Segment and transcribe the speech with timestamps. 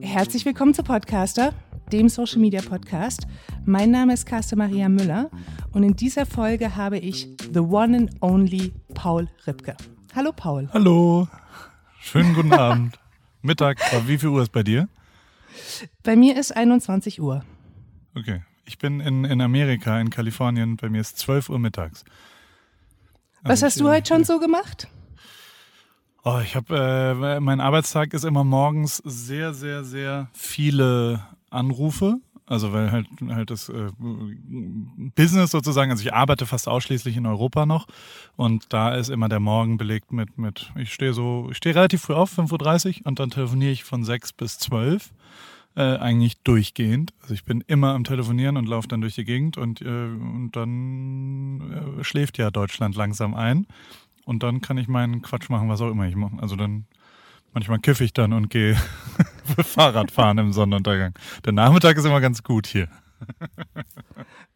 [0.00, 1.52] Herzlich willkommen zu Podcaster,
[1.90, 3.26] dem Social Media Podcast.
[3.66, 5.30] Mein Name ist Carsten Maria Müller
[5.72, 9.76] und in dieser Folge habe ich the one and only Paul Ripke.
[10.14, 10.70] Hallo Paul.
[10.72, 11.28] Hallo.
[12.00, 12.98] Schönen guten Abend.
[13.42, 14.88] Mittag, wie viel Uhr ist bei dir?
[16.04, 17.44] Bei mir ist 21 Uhr.
[18.16, 18.42] Okay.
[18.64, 20.76] Ich bin in, in Amerika, in Kalifornien.
[20.76, 22.04] Bei mir ist 12 Uhr mittags.
[23.42, 24.86] Was hast du heute schon so gemacht?
[26.24, 32.18] Oh, ich habe, äh, mein Arbeitstag ist immer morgens sehr, sehr, sehr viele Anrufe.
[32.46, 33.90] Also weil halt halt das äh,
[35.14, 37.86] Business sozusagen, also ich arbeite fast ausschließlich in Europa noch
[38.36, 42.02] und da ist immer der Morgen belegt mit, mit ich stehe so, ich stehe relativ
[42.02, 45.12] früh auf, 5.30 Uhr und dann telefoniere ich von 6 bis 12
[45.76, 47.12] äh, eigentlich durchgehend.
[47.22, 50.50] Also ich bin immer am Telefonieren und laufe dann durch die Gegend und, äh, und
[50.52, 53.66] dann äh, schläft ja Deutschland langsam ein.
[54.24, 56.36] Und dann kann ich meinen Quatsch machen, was auch immer ich mache.
[56.40, 56.86] Also dann
[57.52, 58.76] manchmal kiffe ich dann und gehe
[59.64, 61.14] Fahrrad fahren im Sonnenuntergang.
[61.44, 62.88] Der Nachmittag ist immer ganz gut hier.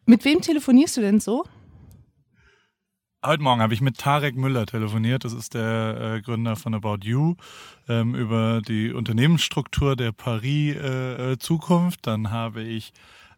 [0.06, 1.44] Mit wem telefonierst du denn so?
[3.24, 5.24] Heute Morgen habe ich mit Tarek Müller telefoniert.
[5.24, 7.34] Das ist der äh, Gründer von About You
[7.88, 12.06] ähm, über die Unternehmensstruktur der Paris äh, äh Zukunft.
[12.06, 12.92] Dann habe ich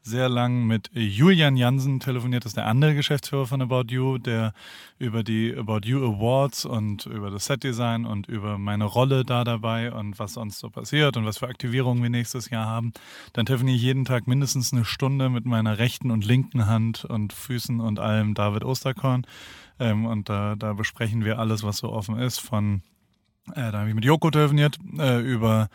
[0.09, 4.55] sehr lang mit Julian Jansen telefoniert, das ist der andere Geschäftsführer von About You, der
[4.99, 9.93] über die About You Awards und über das Setdesign und über meine Rolle da dabei
[9.93, 12.93] und was sonst so passiert und was für Aktivierungen wir nächstes Jahr haben.
[13.35, 17.33] Dann telefoniere ich jeden Tag mindestens eine Stunde mit meiner rechten und linken Hand und
[17.33, 19.27] Füßen und allem David Osterkorn.
[19.79, 22.39] Ähm, und da, da besprechen wir alles, was so offen ist.
[22.39, 22.83] Von,
[23.55, 25.69] äh, da habe ich mit Joko telefoniert, äh, über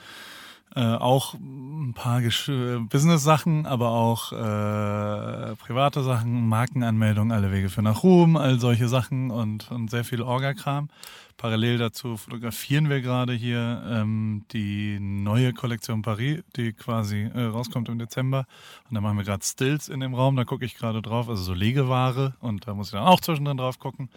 [0.75, 7.81] äh, auch ein paar äh, Business-Sachen, aber auch äh, private Sachen, Markenanmeldungen, alle Wege für
[7.81, 10.89] nach Ruhm, all solche Sachen und, und sehr viel Orga-Kram.
[11.37, 17.89] Parallel dazu fotografieren wir gerade hier ähm, die neue Kollektion Paris, die quasi äh, rauskommt
[17.89, 18.45] im Dezember.
[18.89, 21.43] Und da machen wir gerade Stills in dem Raum, da gucke ich gerade drauf, also
[21.43, 24.09] so Legeware und da muss ich dann auch zwischendrin drauf gucken.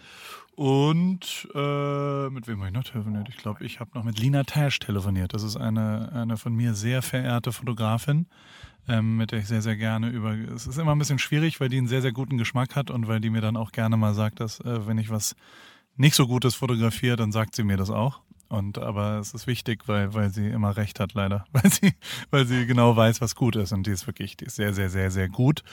[0.57, 3.29] Und äh, mit wem habe ich noch telefoniert?
[3.29, 5.35] Ich glaube, ich habe noch mit Lina Tash telefoniert.
[5.35, 8.25] Das ist eine, eine von mir sehr verehrte Fotografin,
[8.87, 10.33] ähm, mit der ich sehr, sehr gerne über.
[10.33, 13.07] Es ist immer ein bisschen schwierig, weil die einen sehr, sehr guten Geschmack hat und
[13.07, 15.35] weil die mir dann auch gerne mal sagt, dass äh, wenn ich was
[15.97, 18.21] nicht so Gutes fotografiere, dann sagt sie mir das auch.
[18.49, 21.45] Und aber es ist wichtig, weil, weil sie immer recht hat, leider.
[21.51, 21.93] Weil sie,
[22.31, 23.73] weil sie genau weiß, was gut ist.
[23.73, 25.63] Und die ist wirklich, die ist sehr, sehr, sehr, sehr gut.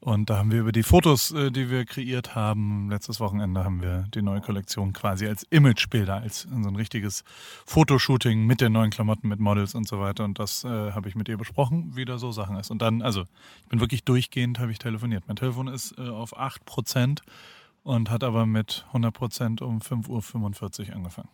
[0.00, 3.82] Und da haben wir über die Fotos, äh, die wir kreiert haben, letztes Wochenende haben
[3.82, 7.24] wir die neue Kollektion quasi als Imagebilder, als so ein richtiges
[7.66, 10.24] Fotoshooting mit den neuen Klamotten, mit Models und so weiter.
[10.24, 12.70] Und das äh, habe ich mit ihr besprochen, wie da so Sachen ist.
[12.70, 13.22] Und dann, also
[13.62, 15.24] ich bin wirklich durchgehend, habe ich telefoniert.
[15.26, 17.22] Mein Telefon ist äh, auf 8 Prozent
[17.82, 21.28] und hat aber mit 100 Prozent um 5.45 Uhr angefangen.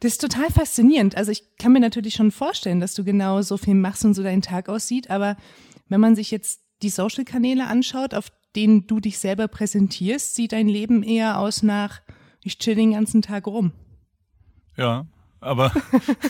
[0.00, 1.16] Das ist total faszinierend.
[1.16, 4.22] Also ich kann mir natürlich schon vorstellen, dass du genau so viel machst und so
[4.22, 5.10] dein Tag aussieht.
[5.10, 5.36] Aber
[5.88, 10.68] wenn man sich jetzt die Social-Kanäle anschaut, auf denen du dich selber präsentierst, sieht dein
[10.68, 12.00] Leben eher aus nach,
[12.42, 13.72] ich chill den ganzen Tag rum.
[14.76, 15.06] Ja,
[15.40, 15.72] aber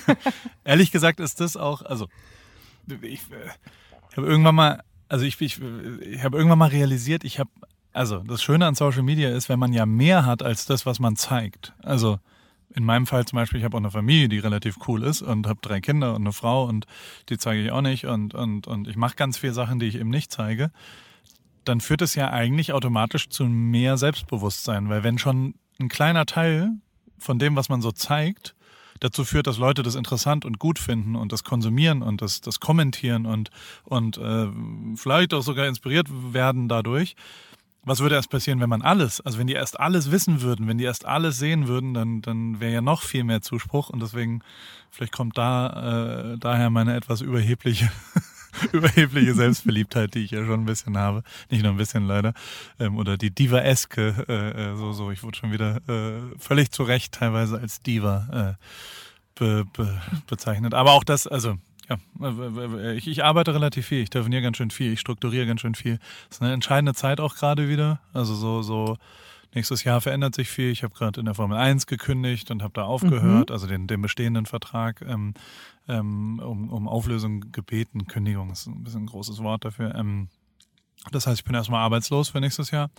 [0.65, 2.09] ehrlich gesagt ist das auch, also
[3.03, 3.21] ich,
[4.11, 5.61] ich habe irgendwann mal, also ich, ich,
[6.01, 7.51] ich habe irgendwann mal realisiert, ich habe,
[7.93, 11.01] also das Schöne an Social Media ist, wenn man ja mehr hat als das, was
[11.01, 11.73] man zeigt.
[11.83, 12.19] Also
[12.75, 15.47] in meinem Fall zum Beispiel, ich habe auch eine Familie, die relativ cool ist und
[15.47, 16.87] habe drei Kinder und eine Frau und
[17.29, 19.97] die zeige ich auch nicht und, und, und ich mache ganz viele Sachen, die ich
[19.97, 20.71] eben nicht zeige,
[21.65, 26.71] dann führt es ja eigentlich automatisch zu mehr Selbstbewusstsein, weil wenn schon ein kleiner Teil
[27.19, 28.55] von dem, was man so zeigt,
[29.01, 32.61] dazu führt, dass Leute das interessant und gut finden und das konsumieren und das, das
[32.61, 33.51] kommentieren und,
[33.85, 34.49] und äh,
[34.97, 37.15] vielleicht auch sogar inspiriert werden dadurch,
[37.89, 40.79] was würde erst passieren, wenn man alles, also wenn die erst alles wissen würden, wenn
[40.79, 44.43] die erst alles sehen würden, dann, dann wäre ja noch viel mehr Zuspruch und deswegen,
[44.91, 47.91] vielleicht kommt da äh, daher meine etwas überhebliche,
[48.73, 51.23] überhebliche Selbstverliebtheit, die ich ja schon ein bisschen habe.
[51.51, 52.35] Nicht nur ein bisschen leider.
[52.79, 56.83] Ähm, oder die Diva-eske, äh, äh so, so, ich wurde schon wieder äh, völlig zu
[56.83, 60.75] Recht teilweise als Diva äh, be, be, bezeichnet.
[60.75, 61.57] Aber auch das, also
[61.89, 65.75] ja, ich, ich, arbeite relativ viel, ich telefoniere ganz schön viel, ich strukturiere ganz schön
[65.75, 65.99] viel.
[66.29, 68.01] Das ist eine entscheidende Zeit auch gerade wieder.
[68.13, 68.97] Also so, so
[69.55, 70.71] nächstes Jahr verändert sich viel.
[70.71, 73.53] Ich habe gerade in der Formel 1 gekündigt und habe da aufgehört, mhm.
[73.53, 75.35] also den, den bestehenden Vertrag ähm,
[75.89, 78.07] ähm, um, um Auflösung gebeten.
[78.07, 79.95] Kündigung ist ein bisschen ein großes Wort dafür.
[79.95, 80.29] Ähm,
[81.11, 82.91] das heißt, ich bin erstmal arbeitslos für nächstes Jahr.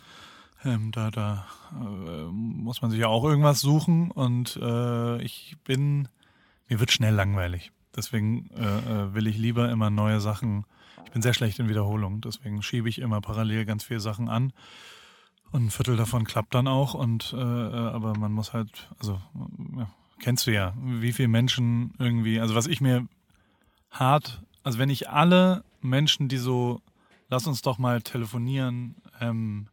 [0.66, 6.10] Ähm, da da äh, muss man sich ja auch irgendwas suchen und äh, ich bin,
[6.68, 7.72] mir wird schnell langweilig.
[7.96, 10.66] Deswegen äh, äh, will ich lieber immer neue Sachen.
[11.06, 14.54] Ich bin sehr schlecht in Wiederholung, deswegen schiebe ich immer parallel ganz viele Sachen an.
[15.52, 16.94] Und ein Viertel davon klappt dann auch.
[16.94, 19.20] Und äh, äh aber man muss halt, also
[19.78, 19.90] ja,
[20.20, 23.08] kennst du ja, wie viele Menschen irgendwie, also was ich mir
[23.90, 26.82] hart, also wenn ich alle Menschen, die so,
[27.30, 29.68] lass uns doch mal telefonieren, ähm,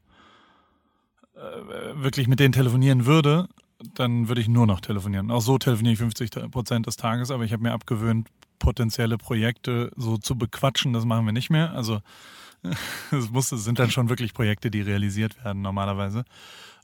[1.35, 3.49] äh, wirklich mit denen telefonieren würde,
[3.95, 5.31] dann würde ich nur noch telefonieren.
[5.31, 8.29] Auch so telefoniere ich 50 Prozent des Tages, aber ich habe mir abgewöhnt,
[8.59, 11.73] potenzielle Projekte so zu bequatschen, das machen wir nicht mehr.
[11.73, 12.01] Also
[13.11, 16.25] es muss, es sind dann schon wirklich Projekte, die realisiert werden normalerweise.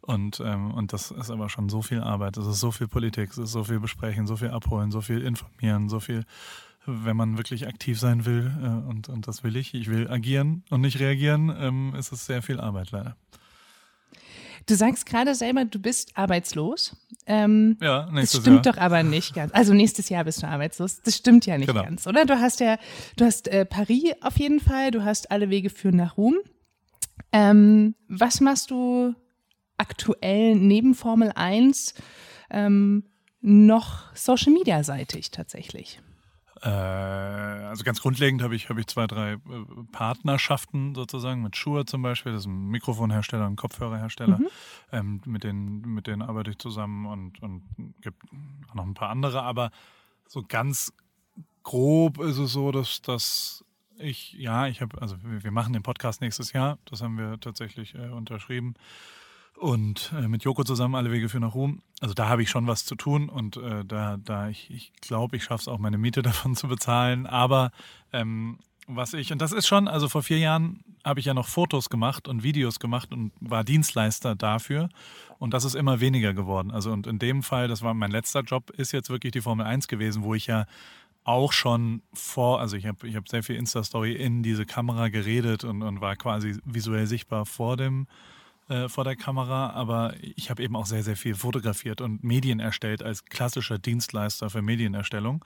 [0.03, 3.31] Und, ähm, und das ist aber schon so viel Arbeit, es ist so viel Politik,
[3.31, 6.25] es ist so viel Besprechen, so viel Abholen, so viel informieren, so viel,
[6.87, 10.65] wenn man wirklich aktiv sein will, äh, und, und das will ich, ich will agieren
[10.71, 13.17] und nicht reagieren, ähm, ist es sehr viel Arbeit leider.
[14.67, 16.97] Du sagst gerade selber, du bist arbeitslos.
[17.27, 18.75] Ähm, ja, nächstes Das stimmt Jahr.
[18.75, 19.53] doch aber nicht ganz.
[19.55, 21.01] Also nächstes Jahr bist du arbeitslos.
[21.03, 21.83] Das stimmt ja nicht Genau.
[21.83, 22.25] ganz, oder?
[22.25, 22.79] Du hast ja,
[23.17, 24.91] du hast äh, Paris auf jeden Fall.
[24.91, 26.37] Du hast alle Wege führen nach Ruhm.
[27.33, 29.15] Ähm, was machst du
[29.79, 31.95] aktuell neben Formel 1
[32.51, 33.05] ähm,
[33.41, 36.01] noch Social Media seitig tatsächlich?
[36.63, 39.39] Äh, also ganz grundlegend habe ich, habe ich zwei, drei äh,
[39.91, 44.39] Partnerschaften sozusagen mit Shure zum Beispiel, das ist ein Mikrofonhersteller und Kopfhörerhersteller.
[44.93, 47.63] Ähm, mit, denen, mit denen arbeite ich zusammen und, und
[48.01, 48.23] gibt
[48.71, 49.71] auch noch ein paar andere, aber
[50.29, 50.93] so ganz
[51.65, 53.65] grob ist es so, dass, dass
[53.99, 57.41] ich, ja, ich habe, also wir, wir machen den Podcast nächstes Jahr, das haben wir
[57.41, 58.75] tatsächlich äh, unterschrieben.
[59.63, 61.83] Und äh, mit Joko zusammen alle Wege führen nach Ruhm.
[62.01, 65.37] Also da habe ich schon was zu tun und äh, da, da ich, ich glaube,
[65.37, 67.29] ich schaffe es auch, meine Miete davon zu bezahlen.
[67.29, 67.71] Aber
[68.13, 71.47] ähm, was ich, und das ist schon, also vor vier Jahren habe ich ja noch
[71.47, 74.89] Fotos gemacht und Videos gemacht und war Dienstleister dafür.
[75.39, 76.73] Und das ist immer weniger geworden.
[76.73, 79.65] Also und in dem Fall, das war mein letzter Job, ist jetzt wirklich die Formel
[79.65, 80.67] 1 gewesen, wo ich ja
[81.23, 85.63] auch schon vor, also ich habe ich hab sehr viel Insta-Story in diese Kamera geredet
[85.63, 88.09] und, und war quasi visuell sichtbar vor dem,
[88.69, 92.61] äh, vor der Kamera, aber ich habe eben auch sehr, sehr viel fotografiert und Medien
[92.61, 95.45] erstellt als klassischer Dienstleister für Medienerstellung.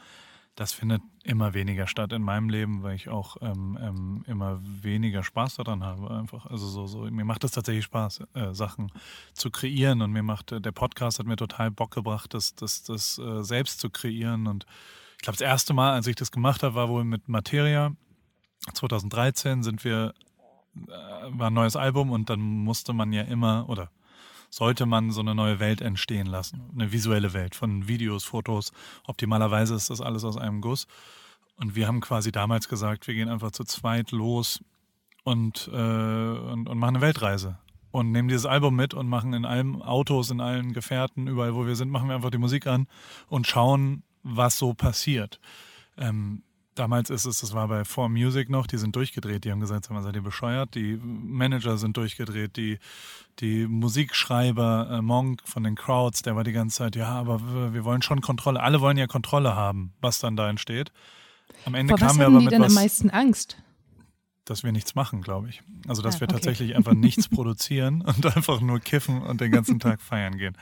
[0.56, 5.22] Das findet immer weniger statt in meinem Leben, weil ich auch ähm, ähm, immer weniger
[5.22, 6.10] Spaß daran habe.
[6.10, 8.90] Einfach, also so, so mir macht es tatsächlich Spaß, äh, Sachen
[9.34, 12.82] zu kreieren und mir macht äh, der Podcast hat mir total Bock gebracht, das, das,
[12.84, 14.46] das äh, selbst zu kreieren.
[14.46, 14.64] Und
[15.16, 17.92] ich glaube, das erste Mal, als ich das gemacht habe, war wohl mit Materia.
[18.72, 20.14] 2013 sind wir
[21.30, 23.90] war ein neues Album und dann musste man ja immer oder
[24.50, 26.62] sollte man so eine neue Welt entstehen lassen.
[26.74, 28.72] Eine visuelle Welt von Videos, Fotos.
[29.06, 30.86] Optimalerweise ist das alles aus einem Guss.
[31.56, 34.62] Und wir haben quasi damals gesagt, wir gehen einfach zu zweit los
[35.24, 37.58] und, äh, und, und machen eine Weltreise.
[37.90, 41.66] Und nehmen dieses Album mit und machen in allen Autos, in allen Gefährten, überall wo
[41.66, 42.86] wir sind, machen wir einfach die Musik an
[43.28, 45.40] und schauen, was so passiert.
[45.96, 46.42] Ähm,
[46.76, 49.86] Damals ist es, das war bei 4 Music noch, die sind durchgedreht, die haben gesagt,
[49.86, 50.74] sag mal, seid ihr bescheuert?
[50.74, 52.78] Die Manager sind durchgedreht, die,
[53.40, 57.84] die Musikschreiber, äh, Monk von den Crowds, der war die ganze Zeit, ja, aber wir-
[57.84, 60.92] wollen schon Kontrolle, alle wollen ja Kontrolle haben, was dann da entsteht.
[61.64, 63.56] Am Ende Vor kamen wir aber die mit denn was, am meisten Angst?
[64.44, 65.60] dass wir nichts machen, glaube ich.
[65.88, 66.34] Also, dass Ah, wir okay.
[66.34, 70.56] tatsächlich einfach nichts produzieren und einfach nur kiffen und den ganzen Tag feiern gehen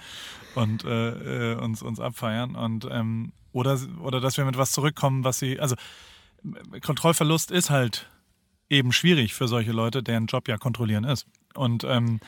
[0.55, 5.25] und äh, äh, uns, uns abfeiern und ähm, oder, oder dass wir mit was zurückkommen,
[5.25, 5.77] was sie, also
[6.83, 8.09] Kontrollverlust ist halt
[8.69, 11.27] eben schwierig für solche Leute, deren Job ja kontrollieren ist.
[11.55, 12.21] Und ähm,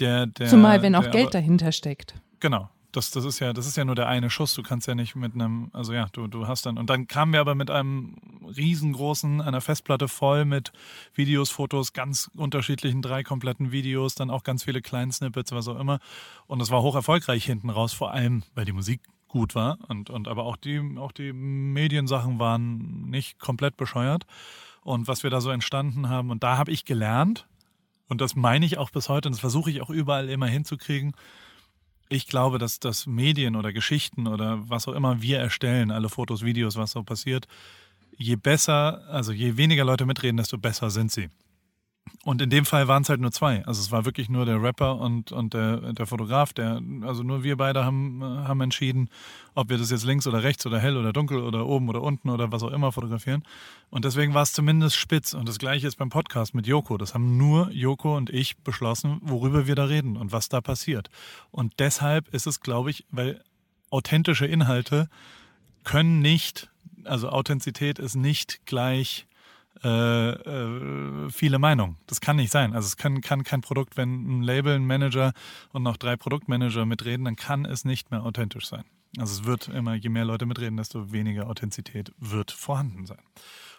[0.00, 2.14] der, der Zumal, wenn auch Geld aber- dahinter steckt.
[2.40, 2.70] Genau.
[2.92, 4.54] Das, das ist ja, das ist ja nur der eine Schuss.
[4.54, 6.76] Du kannst ja nicht mit einem, also ja, du, du hast dann.
[6.76, 8.16] Und dann kamen wir aber mit einem
[8.54, 10.72] riesengroßen, einer Festplatte voll mit
[11.14, 15.80] Videos, Fotos, ganz unterschiedlichen, drei kompletten Videos, dann auch ganz viele kleinen Snippets, was auch
[15.80, 16.00] immer.
[16.46, 20.10] Und das war hoch erfolgreich hinten raus, vor allem, weil die Musik gut war und,
[20.10, 24.26] und aber auch die, auch die Mediensachen waren nicht komplett bescheuert.
[24.82, 27.46] Und was wir da so entstanden haben, und da habe ich gelernt,
[28.08, 31.14] und das meine ich auch bis heute, und das versuche ich auch überall immer hinzukriegen,
[32.12, 36.44] ich glaube, dass das Medien oder Geschichten oder was auch immer wir erstellen, alle Fotos,
[36.44, 37.48] Videos, was so passiert,
[38.16, 41.30] je besser, also je weniger Leute mitreden, desto besser sind sie.
[42.24, 43.64] Und in dem Fall waren es halt nur zwei.
[43.66, 47.42] Also es war wirklich nur der Rapper und, und der, der Fotograf, der, also nur
[47.42, 49.08] wir beide haben, äh, haben entschieden,
[49.54, 52.30] ob wir das jetzt links oder rechts oder hell oder dunkel oder oben oder unten
[52.30, 53.42] oder was auch immer fotografieren.
[53.90, 55.34] Und deswegen war es zumindest spitz.
[55.34, 56.96] Und das gleiche ist beim Podcast mit Joko.
[56.96, 61.10] Das haben nur Joko und ich beschlossen, worüber wir da reden und was da passiert.
[61.50, 63.42] Und deshalb ist es, glaube ich, weil
[63.90, 65.08] authentische Inhalte
[65.82, 66.70] können nicht,
[67.04, 69.26] also Authentizität ist nicht gleich
[69.82, 71.96] äh, äh, viele Meinungen.
[72.06, 72.74] Das kann nicht sein.
[72.74, 75.32] Also es kann, kann kein Produkt, wenn ein Label, ein Manager
[75.72, 78.84] und noch drei Produktmanager mitreden, dann kann es nicht mehr authentisch sein.
[79.18, 83.20] Also es wird immer, je mehr Leute mitreden, desto weniger Authentizität wird vorhanden sein.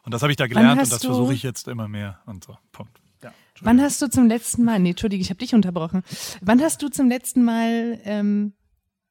[0.03, 2.57] Und das habe ich da gelernt und das versuche ich jetzt immer mehr und so.
[2.71, 2.99] Punkt.
[3.23, 3.33] Ja.
[3.61, 6.03] Wann hast du zum letzten Mal, nee, Entschuldige, ich habe dich unterbrochen.
[6.41, 8.53] Wann hast du zum letzten Mal ähm,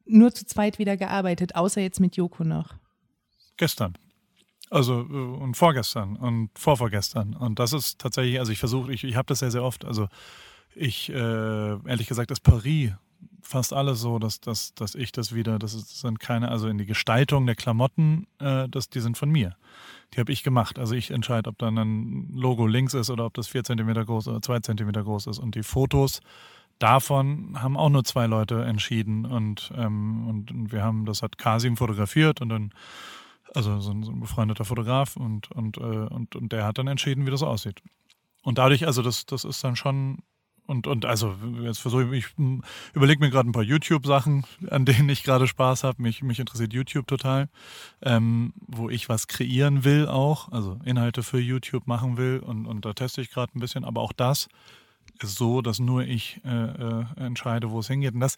[0.04, 2.74] nur zu zweit wieder gearbeitet, außer jetzt mit Joko noch?
[3.56, 3.96] Gestern.
[4.72, 7.34] Also äh, und vorgestern und vorvorgestern.
[7.34, 9.84] Und das ist tatsächlich, also ich versuche, ich, ich habe das sehr, sehr oft.
[9.84, 10.08] Also
[10.74, 12.92] ich, äh, ehrlich gesagt, ist Paris
[13.42, 16.86] fast alles so, dass, dass, dass ich das wieder, das sind keine, also in die
[16.86, 19.56] Gestaltung der Klamotten, äh, das, die sind von mir.
[20.14, 20.78] Die habe ich gemacht.
[20.78, 24.28] Also ich entscheide, ob dann ein Logo links ist oder ob das vier Zentimeter groß
[24.28, 25.38] oder zwei Zentimeter groß ist.
[25.38, 26.20] Und die Fotos
[26.78, 29.26] davon haben auch nur zwei Leute entschieden.
[29.26, 32.72] Und, ähm, und wir haben, das hat Kasim fotografiert und dann,
[33.54, 36.88] also so ein, so ein befreundeter Fotograf und, und, äh, und, und der hat dann
[36.88, 37.82] entschieden, wie das aussieht.
[38.42, 40.22] Und dadurch, also das, das ist dann schon
[40.66, 42.34] und, und also jetzt versuche ich, ich
[42.94, 46.00] überlege mir gerade ein paar YouTube-Sachen, an denen ich gerade Spaß habe.
[46.00, 47.48] Mich, mich interessiert YouTube total,
[48.00, 52.84] ähm, wo ich was kreieren will auch, also Inhalte für YouTube machen will und, und
[52.84, 53.84] da teste ich gerade ein bisschen.
[53.84, 54.48] Aber auch das
[55.20, 58.14] ist so, dass nur ich äh, äh, entscheide, wo es hingeht.
[58.14, 58.36] Und das,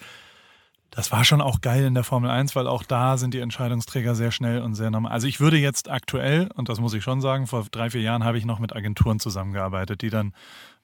[0.95, 4.15] das war schon auch geil in der Formel 1, weil auch da sind die Entscheidungsträger
[4.15, 5.11] sehr schnell und sehr normal.
[5.11, 8.23] Also ich würde jetzt aktuell, und das muss ich schon sagen, vor drei, vier Jahren
[8.23, 10.33] habe ich noch mit Agenturen zusammengearbeitet, die dann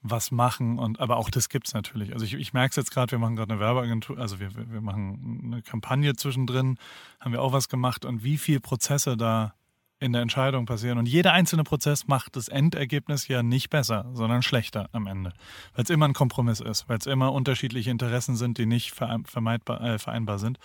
[0.02, 2.12] was machen und aber auch das gibt es natürlich.
[2.12, 4.80] Also ich, ich merke es jetzt gerade, wir machen gerade eine Werbeagentur, also wir, wir
[4.80, 6.78] machen eine Kampagne zwischendrin,
[7.20, 9.54] haben wir auch was gemacht und wie viele Prozesse da
[10.00, 10.98] in der Entscheidung passieren.
[10.98, 15.32] Und jeder einzelne Prozess macht das Endergebnis ja nicht besser, sondern schlechter am Ende.
[15.74, 19.80] Weil es immer ein Kompromiss ist, weil es immer unterschiedliche Interessen sind, die nicht vermeidbar,
[19.82, 20.58] äh, vereinbar sind.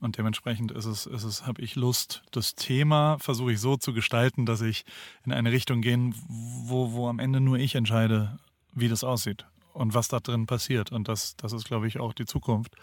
[0.00, 3.94] Und dementsprechend ist es, ist es, habe ich Lust, das Thema versuche ich so zu
[3.94, 4.84] gestalten, dass ich
[5.24, 8.38] in eine Richtung gehe, wo, wo am Ende nur ich entscheide,
[8.74, 10.92] wie das aussieht und was da drin passiert.
[10.92, 12.74] Und das, das ist, glaube ich, auch die Zukunft,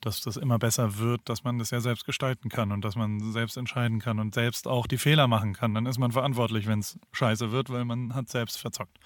[0.00, 3.32] dass das immer besser wird, dass man das ja selbst gestalten kann und dass man
[3.32, 5.74] selbst entscheiden kann und selbst auch die Fehler machen kann.
[5.74, 8.98] Dann ist man verantwortlich, wenn es scheiße wird, weil man hat selbst verzockt.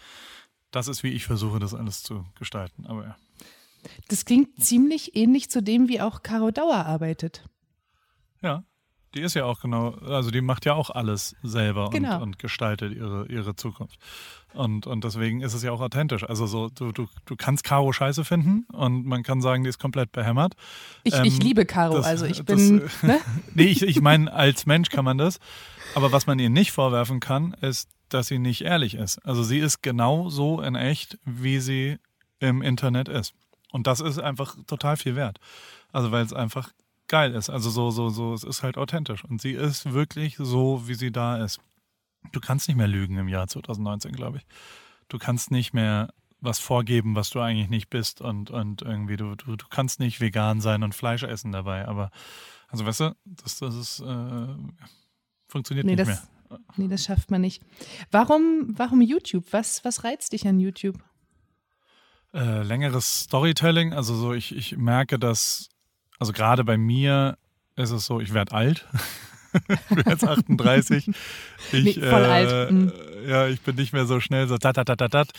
[0.71, 2.87] Das ist, wie ich versuche, das alles zu gestalten.
[2.87, 3.17] Aber ja.
[4.09, 7.45] Das klingt ziemlich ähnlich zu dem, wie auch Caro Dauer arbeitet.
[8.43, 8.65] Ja,
[9.15, 12.17] die ist ja auch genau, also die macht ja auch alles selber genau.
[12.17, 13.99] und, und, gestaltet ihre, ihre Zukunft.
[14.55, 16.25] Und, und deswegen ist es ja auch authentisch.
[16.29, 19.79] Also so, du, du, du kannst Caro scheiße finden und man kann sagen, die ist
[19.79, 20.55] komplett behämmert.
[21.05, 22.81] Ich, ähm, ich liebe Caro, das, also ich bin.
[22.81, 23.19] Das, ne?
[23.55, 25.39] nee, ich, ich meine, als Mensch kann man das.
[25.95, 29.19] Aber was man ihr nicht vorwerfen kann, ist, dass sie nicht ehrlich ist.
[29.21, 31.99] Also sie ist genau so in echt, wie sie
[32.41, 33.35] im Internet ist.
[33.71, 35.39] Und das ist einfach total viel wert.
[35.93, 36.71] Also weil es einfach
[37.13, 37.51] geil ist.
[37.51, 39.23] Also so, so, so, es ist halt authentisch.
[39.23, 41.61] Und sie ist wirklich so, wie sie da ist.
[42.33, 44.47] Du kannst nicht mehr lügen im Jahr 2019, glaube ich.
[45.09, 49.35] Du kannst nicht mehr was vorgeben, was du eigentlich nicht bist und, und irgendwie, du,
[49.35, 51.87] du, du kannst nicht vegan sein und Fleisch essen dabei.
[51.87, 52.11] Aber,
[52.69, 54.47] also weißt du, das, das ist, äh,
[55.49, 56.59] funktioniert nee, nicht das, mehr.
[56.77, 57.63] Nee, das schafft man nicht.
[58.11, 59.45] Warum, warum YouTube?
[59.51, 60.99] Was, was reizt dich an YouTube?
[62.33, 63.93] Äh, längeres Storytelling.
[63.93, 65.69] Also so, ich, ich merke, dass
[66.23, 67.37] also gerade bei mir
[67.75, 68.87] ist es so, ich werde alt.
[69.69, 71.11] ich bin jetzt 38.
[71.73, 72.71] Ich, nee, voll äh, alt.
[72.71, 72.93] Mhm.
[73.27, 75.31] Ja, ich bin nicht mehr so schnell so tat, tat, tat, tat.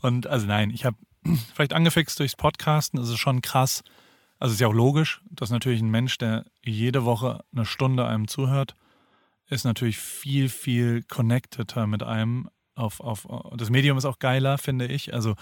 [0.00, 0.96] Und also nein, ich habe
[1.54, 3.84] vielleicht angefixt durchs Podcasten, das ist schon krass.
[4.40, 8.26] Also ist ja auch logisch, dass natürlich ein Mensch, der jede Woche eine Stunde einem
[8.26, 8.74] zuhört,
[9.48, 12.48] ist natürlich viel, viel connecteder mit einem.
[12.74, 15.14] Auf, auf, das Medium ist auch geiler, finde ich.
[15.14, 15.36] Also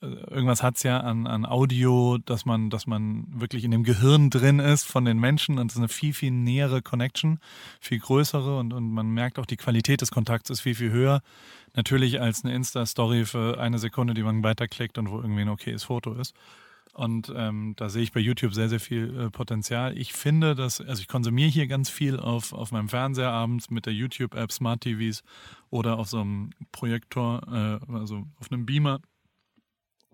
[0.00, 4.30] irgendwas hat es ja an, an Audio, dass man, dass man wirklich in dem Gehirn
[4.30, 7.38] drin ist von den Menschen und es ist eine viel, viel nähere Connection,
[7.80, 11.22] viel größere und, und man merkt auch, die Qualität des Kontakts ist viel, viel höher.
[11.74, 15.84] Natürlich als eine Insta-Story für eine Sekunde, die man weiterklickt und wo irgendwie ein okayes
[15.84, 16.34] Foto ist.
[16.94, 19.96] Und ähm, da sehe ich bei YouTube sehr, sehr viel äh, Potenzial.
[19.96, 23.86] Ich finde, dass, also ich konsumiere hier ganz viel auf, auf meinem Fernseher abends mit
[23.86, 25.22] der YouTube-App Smart TVs
[25.70, 29.00] oder auf so einem Projektor, äh, also auf einem Beamer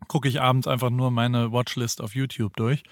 [0.08, 2.82] gucke ich abends einfach nur meine Watchlist auf YouTube durch.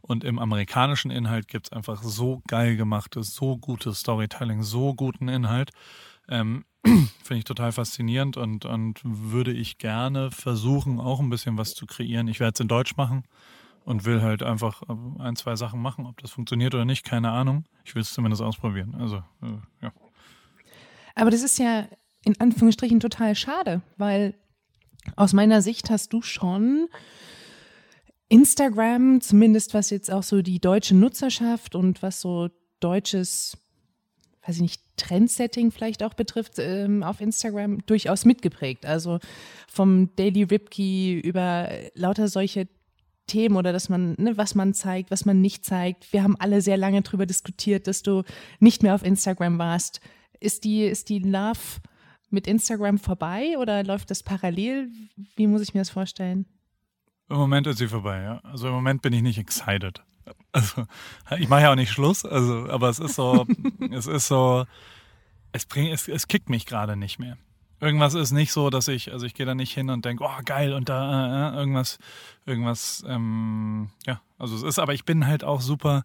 [0.00, 5.28] Und im amerikanischen Inhalt gibt es einfach so geil gemachtes, so gutes Storytelling, so guten
[5.28, 5.70] Inhalt.
[6.28, 11.74] Ähm, Finde ich total faszinierend und, und würde ich gerne versuchen, auch ein bisschen was
[11.74, 12.28] zu kreieren.
[12.28, 13.24] Ich werde es in Deutsch machen
[13.84, 16.04] und will halt einfach äh, ein, zwei Sachen machen.
[16.04, 17.64] Ob das funktioniert oder nicht, keine Ahnung.
[17.84, 18.94] Ich will es zumindest ausprobieren.
[18.98, 19.92] Also, äh, ja.
[21.14, 21.86] Aber das ist ja
[22.24, 24.34] in Anführungsstrichen total schade, weil
[25.16, 26.88] aus meiner Sicht hast du schon
[28.28, 32.48] Instagram, zumindest was jetzt auch so die deutsche Nutzerschaft und was so
[32.80, 33.56] deutsches,
[34.46, 38.86] weiß ich nicht, Trendsetting vielleicht auch betrifft, ähm, auf Instagram durchaus mitgeprägt.
[38.86, 39.18] Also
[39.68, 42.68] vom Daily Ripkey über lauter solche
[43.26, 46.12] Themen oder dass man, ne, was man zeigt, was man nicht zeigt.
[46.12, 48.22] Wir haben alle sehr lange darüber diskutiert, dass du
[48.60, 50.00] nicht mehr auf Instagram warst.
[50.40, 51.80] Ist die, ist die Love
[52.34, 54.90] mit Instagram vorbei oder läuft das parallel?
[55.36, 56.46] Wie muss ich mir das vorstellen?
[57.30, 58.40] Im Moment ist sie vorbei, ja.
[58.42, 60.02] Also im Moment bin ich nicht excited.
[60.52, 60.86] Also,
[61.38, 63.46] ich mache ja auch nicht Schluss, also, aber es ist so,
[63.90, 64.64] es ist so,
[65.52, 67.36] es bringt, es, es kickt mich gerade nicht mehr.
[67.80, 70.42] Irgendwas ist nicht so, dass ich, also ich gehe da nicht hin und denke, oh
[70.44, 71.98] geil, und da äh, äh, irgendwas,
[72.46, 76.04] irgendwas, ähm, ja, also es ist, aber ich bin halt auch super,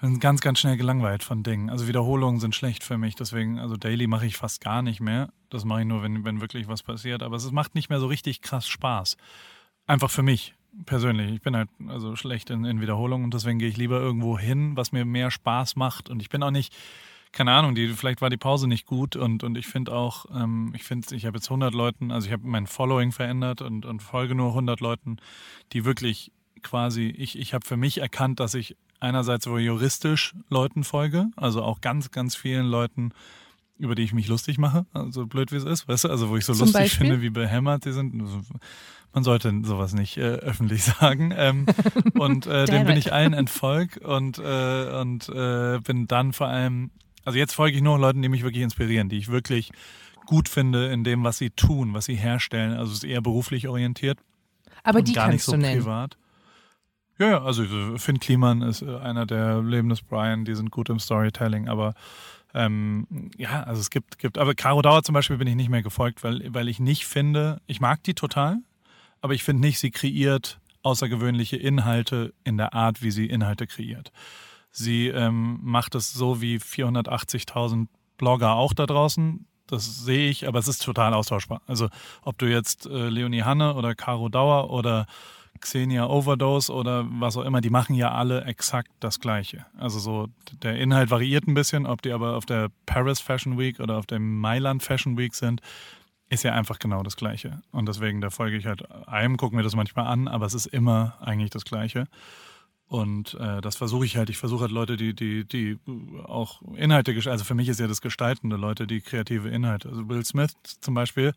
[0.00, 1.70] bin ganz, ganz schnell gelangweilt von Dingen.
[1.70, 5.32] Also Wiederholungen sind schlecht für mich, deswegen, also Daily mache ich fast gar nicht mehr.
[5.48, 7.22] Das mache ich nur, wenn, wenn wirklich was passiert.
[7.22, 9.16] Aber es macht nicht mehr so richtig krass Spaß.
[9.86, 11.32] Einfach für mich persönlich.
[11.32, 14.76] Ich bin halt also schlecht in, in Wiederholungen und deswegen gehe ich lieber irgendwo hin,
[14.76, 16.10] was mir mehr Spaß macht.
[16.10, 16.76] Und ich bin auch nicht,
[17.32, 20.72] keine Ahnung, die, vielleicht war die Pause nicht gut und, und ich finde auch, ähm,
[20.74, 24.02] ich finde, ich habe jetzt 100 Leuten, also ich habe mein Following verändert und, und
[24.02, 25.16] folge nur 100 Leuten,
[25.72, 31.26] die wirklich quasi, ich, ich habe für mich erkannt, dass ich einerseits juristisch Leuten folge,
[31.36, 33.12] also auch ganz, ganz vielen Leuten,
[33.78, 36.36] über die ich mich lustig mache, also blöd wie es ist, weißt du, also wo
[36.36, 37.06] ich so Zum lustig Beispiel?
[37.08, 38.20] finde, wie behämmert die sind.
[38.20, 38.40] Also,
[39.12, 41.32] man sollte sowas nicht äh, öffentlich sagen.
[41.36, 41.66] Ähm,
[42.14, 46.90] und äh, dem bin ich allen entfolgt und, äh, und äh, bin dann vor allem,
[47.24, 49.70] also jetzt folge ich nur Leuten, die mich wirklich inspirieren, die ich wirklich
[50.26, 52.72] gut finde in dem, was sie tun, was sie herstellen.
[52.72, 54.18] Also es ist eher beruflich orientiert
[54.82, 55.80] Aber die gar nicht kannst so du nennen.
[55.80, 56.16] privat.
[57.18, 60.70] Ja, ja, also äh, Finn Kliman ist äh, einer der Leben des Brian, die sind
[60.70, 61.94] gut im Storytelling, aber
[62.54, 65.82] ähm, ja, also es gibt, gibt, aber Caro Dauer zum Beispiel bin ich nicht mehr
[65.82, 68.58] gefolgt, weil, weil ich nicht finde, ich mag die total,
[69.20, 74.12] aber ich finde nicht, sie kreiert außergewöhnliche Inhalte in der Art, wie sie Inhalte kreiert.
[74.70, 79.46] Sie ähm, macht es so wie 480.000 Blogger auch da draußen.
[79.66, 81.60] Das sehe ich, aber es ist total austauschbar.
[81.66, 81.88] Also
[82.22, 85.06] ob du jetzt äh, Leonie Hanne oder Caro Dauer oder
[85.56, 89.66] Xenia Overdose oder was auch immer, die machen ja alle exakt das Gleiche.
[89.78, 90.28] Also so,
[90.62, 94.06] der Inhalt variiert ein bisschen, ob die aber auf der Paris Fashion Week oder auf
[94.06, 95.60] der Mailand Fashion Week sind,
[96.28, 97.62] ist ja einfach genau das Gleiche.
[97.70, 100.66] Und deswegen, da folge ich halt einem, gucke mir das manchmal an, aber es ist
[100.66, 102.06] immer eigentlich das Gleiche.
[102.88, 104.30] Und äh, das versuche ich halt.
[104.30, 105.78] Ich versuche halt Leute, die, die, die
[106.24, 107.12] auch Inhalte.
[107.30, 109.88] Also für mich ist ja das Gestaltende, Leute, die kreative Inhalte.
[109.88, 111.32] Also Will Smith zum Beispiel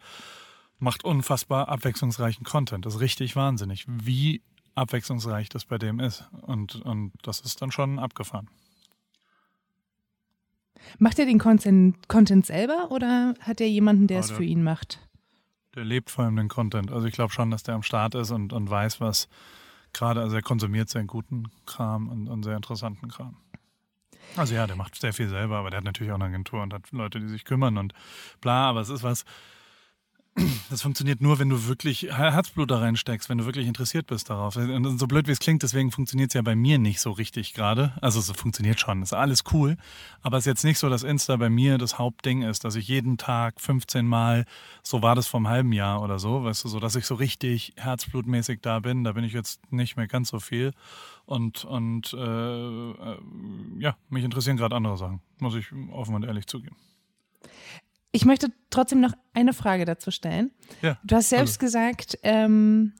[0.79, 2.85] macht unfassbar abwechslungsreichen Content.
[2.85, 4.41] Das ist richtig wahnsinnig, wie
[4.75, 6.23] abwechslungsreich das bei dem ist.
[6.41, 8.49] Und, und das ist dann schon abgefahren.
[10.97, 14.63] Macht er den Content, Content selber oder hat er jemanden, der es der- für ihn
[14.63, 14.99] macht?
[15.75, 16.91] Der lebt vor allem den Content.
[16.91, 19.27] Also ich glaube schon, dass der am Start ist und, und weiß, was
[19.93, 23.37] gerade, also er konsumiert sehr guten Kram und, und sehr interessanten Kram.
[24.35, 26.73] Also ja, der macht sehr viel selber, aber der hat natürlich auch eine Agentur und
[26.73, 27.93] hat Leute, die sich kümmern und
[28.41, 29.25] bla, aber es ist was,
[30.69, 34.55] das funktioniert nur, wenn du wirklich Herzblut da reinsteckst, wenn du wirklich interessiert bist darauf.
[34.55, 37.53] Und so blöd wie es klingt, deswegen funktioniert es ja bei mir nicht so richtig
[37.53, 37.93] gerade.
[38.01, 39.77] Also es funktioniert schon, ist alles cool.
[40.21, 42.87] Aber es ist jetzt nicht so, dass Insta bei mir das Hauptding ist, dass ich
[42.87, 44.45] jeden Tag 15 Mal,
[44.83, 47.73] so war das einem halben Jahr oder so, weißt du, so dass ich so richtig
[47.77, 49.03] herzblutmäßig da bin.
[49.03, 50.73] Da bin ich jetzt nicht mehr ganz so viel.
[51.25, 53.17] Und, und äh, äh,
[53.79, 56.75] ja, mich interessieren gerade andere Sachen, muss ich offen und ehrlich zugeben.
[58.11, 60.51] Ich möchte trotzdem noch eine Frage dazu stellen.
[60.81, 62.93] Ja, Du hast selbst gesagt, ähm,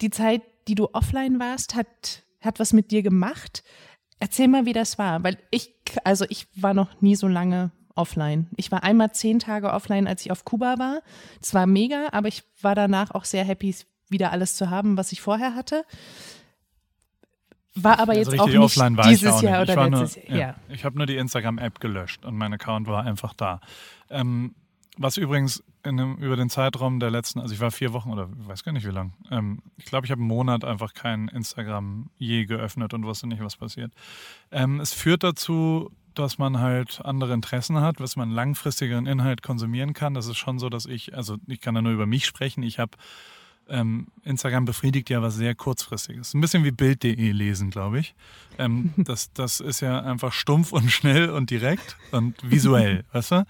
[0.00, 3.62] die Zeit, die du offline warst, hat, hat was mit dir gemacht.
[4.20, 8.48] Erzähl mal, wie das war, weil ich, also ich war noch nie so lange offline.
[8.56, 11.02] Ich war einmal zehn Tage offline, als ich auf Kuba war.
[11.40, 13.74] Es war mega, aber ich war danach auch sehr happy,
[14.08, 15.84] wieder alles zu haben, was ich vorher hatte.
[17.82, 19.70] War aber Also jetzt auch richtig nicht offline war ich dieses auch Jahr nicht.
[19.70, 20.38] Ich oder war nur, letztes Jahr.
[20.38, 20.54] Ja.
[20.68, 23.60] Ich habe nur die Instagram-App gelöscht und mein Account war einfach da.
[24.10, 24.54] Ähm,
[24.96, 28.28] was übrigens in einem, über den Zeitraum der letzten, also ich war vier Wochen oder
[28.40, 29.12] ich weiß gar nicht wie lang.
[29.30, 33.42] Ähm, ich glaube, ich habe einen Monat einfach kein Instagram je geöffnet und wusste nicht,
[33.42, 33.92] was passiert.
[34.50, 39.92] Ähm, es führt dazu, dass man halt andere Interessen hat, dass man langfristigeren Inhalt konsumieren
[39.92, 40.14] kann.
[40.14, 42.62] Das ist schon so, dass ich, also ich kann da nur über mich sprechen.
[42.64, 42.92] Ich habe
[43.68, 46.34] ähm, Instagram befriedigt ja was sehr kurzfristiges.
[46.34, 48.14] Ein bisschen wie Bild.de lesen, glaube ich.
[48.58, 53.46] Ähm, das, das ist ja einfach stumpf und schnell und direkt und visuell, weißt du?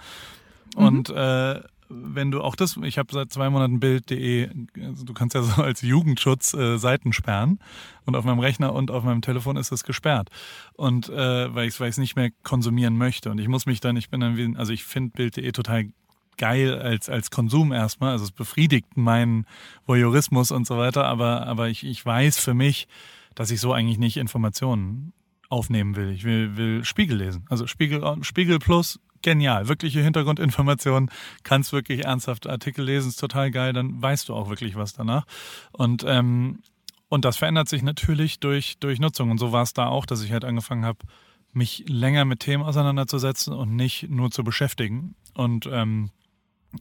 [0.77, 4.51] Und äh, wenn du auch das, ich habe seit zwei Monaten Bild.de,
[4.83, 7.59] also du kannst ja so als Jugendschutz äh, Seiten sperren
[8.05, 10.29] und auf meinem Rechner und auf meinem Telefon ist es gesperrt.
[10.75, 13.31] Und äh, weil ich es nicht mehr konsumieren möchte.
[13.31, 15.87] Und ich muss mich dann, ich bin dann wie, also ich finde Bild.de total
[16.39, 18.13] geil als, als Konsum erstmal.
[18.13, 19.47] Also es befriedigt meinen
[19.87, 22.89] Voyeurismus und so weiter, aber, aber ich, ich weiß für mich,
[23.35, 25.13] dass ich so eigentlich nicht Informationen
[25.51, 26.11] aufnehmen will.
[26.11, 27.45] Ich will, will Spiegel lesen.
[27.49, 29.69] Also Spiegel, Spiegel Plus, genial.
[29.69, 31.11] Wirkliche Hintergrundinformationen,
[31.43, 35.25] kannst wirklich ernsthaft Artikel lesen, ist total geil, dann weißt du auch wirklich was danach.
[35.73, 36.61] Und, ähm,
[37.09, 39.31] und das verändert sich natürlich durch, durch Nutzung.
[39.31, 40.99] Und so war es da auch, dass ich halt angefangen habe,
[41.53, 45.15] mich länger mit Themen auseinanderzusetzen und nicht nur zu beschäftigen.
[45.35, 46.11] Und, ähm,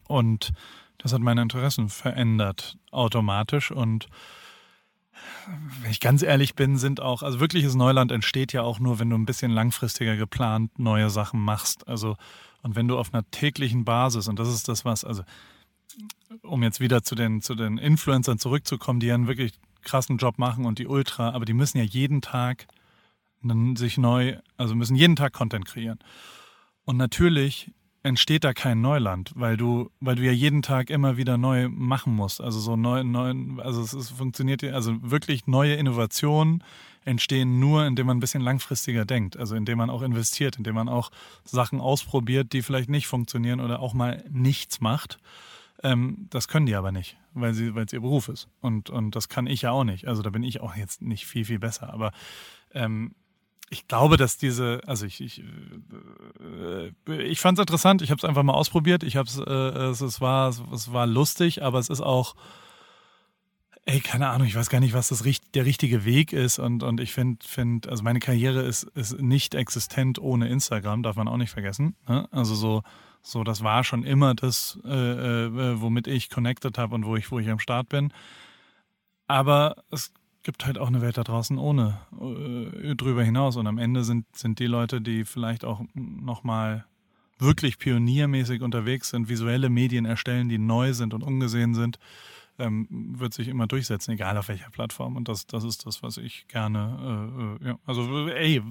[0.07, 0.51] und
[0.97, 3.71] das hat meine Interessen verändert automatisch.
[3.71, 4.07] Und
[5.81, 9.09] wenn ich ganz ehrlich bin, sind auch, also wirkliches Neuland entsteht ja auch nur, wenn
[9.09, 11.87] du ein bisschen langfristiger geplant neue Sachen machst.
[11.87, 12.17] Also,
[12.63, 15.23] und wenn du auf einer täglichen Basis, und das ist das, was, also,
[16.41, 20.37] um jetzt wieder zu den, zu den Influencern zurückzukommen, die ja einen wirklich krassen Job
[20.37, 22.67] machen und die Ultra, aber die müssen ja jeden Tag
[23.75, 25.99] sich neu, also müssen jeden Tag Content kreieren.
[26.83, 27.71] Und natürlich
[28.07, 32.15] entsteht da kein Neuland, weil du, weil du ja jeden Tag immer wieder neu machen
[32.15, 32.41] musst.
[32.41, 36.63] Also so neu, neu also es ist, funktioniert, also wirklich neue Innovationen
[37.05, 39.37] entstehen nur, indem man ein bisschen langfristiger denkt.
[39.37, 41.11] Also indem man auch investiert, indem man auch
[41.43, 45.19] Sachen ausprobiert, die vielleicht nicht funktionieren oder auch mal nichts macht.
[45.83, 48.47] Ähm, das können die aber nicht, weil weil es ihr Beruf ist.
[48.61, 50.07] Und, und das kann ich ja auch nicht.
[50.07, 51.93] Also da bin ich auch jetzt nicht viel, viel besser.
[51.93, 52.11] Aber
[52.73, 53.13] ähm,
[53.69, 55.43] ich glaube, dass diese, also ich, ich,
[56.39, 58.01] äh, ich fand es interessant.
[58.01, 59.03] Ich habe es einfach mal ausprobiert.
[59.03, 62.35] Ich habe äh, es, es war, es war lustig, aber es ist auch,
[63.85, 64.47] ey, keine Ahnung.
[64.47, 66.59] Ich weiß gar nicht, was das der richtige Weg ist.
[66.59, 71.03] Und und ich finde, finde, also meine Karriere ist ist nicht existent ohne Instagram.
[71.03, 71.95] Darf man auch nicht vergessen.
[72.07, 72.27] Ne?
[72.31, 72.83] Also so,
[73.21, 74.89] so das war schon immer das, äh,
[75.47, 78.13] äh, womit ich connected habe und wo ich wo ich am Start bin.
[79.27, 80.13] Aber es
[80.47, 83.57] gibt halt auch eine Welt da draußen ohne, äh, drüber hinaus.
[83.57, 86.85] Und am Ende sind, sind die Leute, die vielleicht auch nochmal
[87.37, 91.99] wirklich pioniermäßig unterwegs sind, visuelle Medien erstellen, die neu sind und ungesehen sind,
[92.59, 92.87] ähm,
[93.19, 95.17] wird sich immer durchsetzen, egal auf welcher Plattform.
[95.17, 98.63] Und das, das ist das, was ich gerne, äh, äh ja, also ey,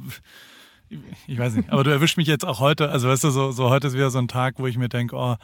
[1.27, 3.69] ich weiß nicht, aber du erwischst mich jetzt auch heute, also weißt du, so, so
[3.69, 5.37] heute ist wieder so ein Tag, wo ich mir denke, oh,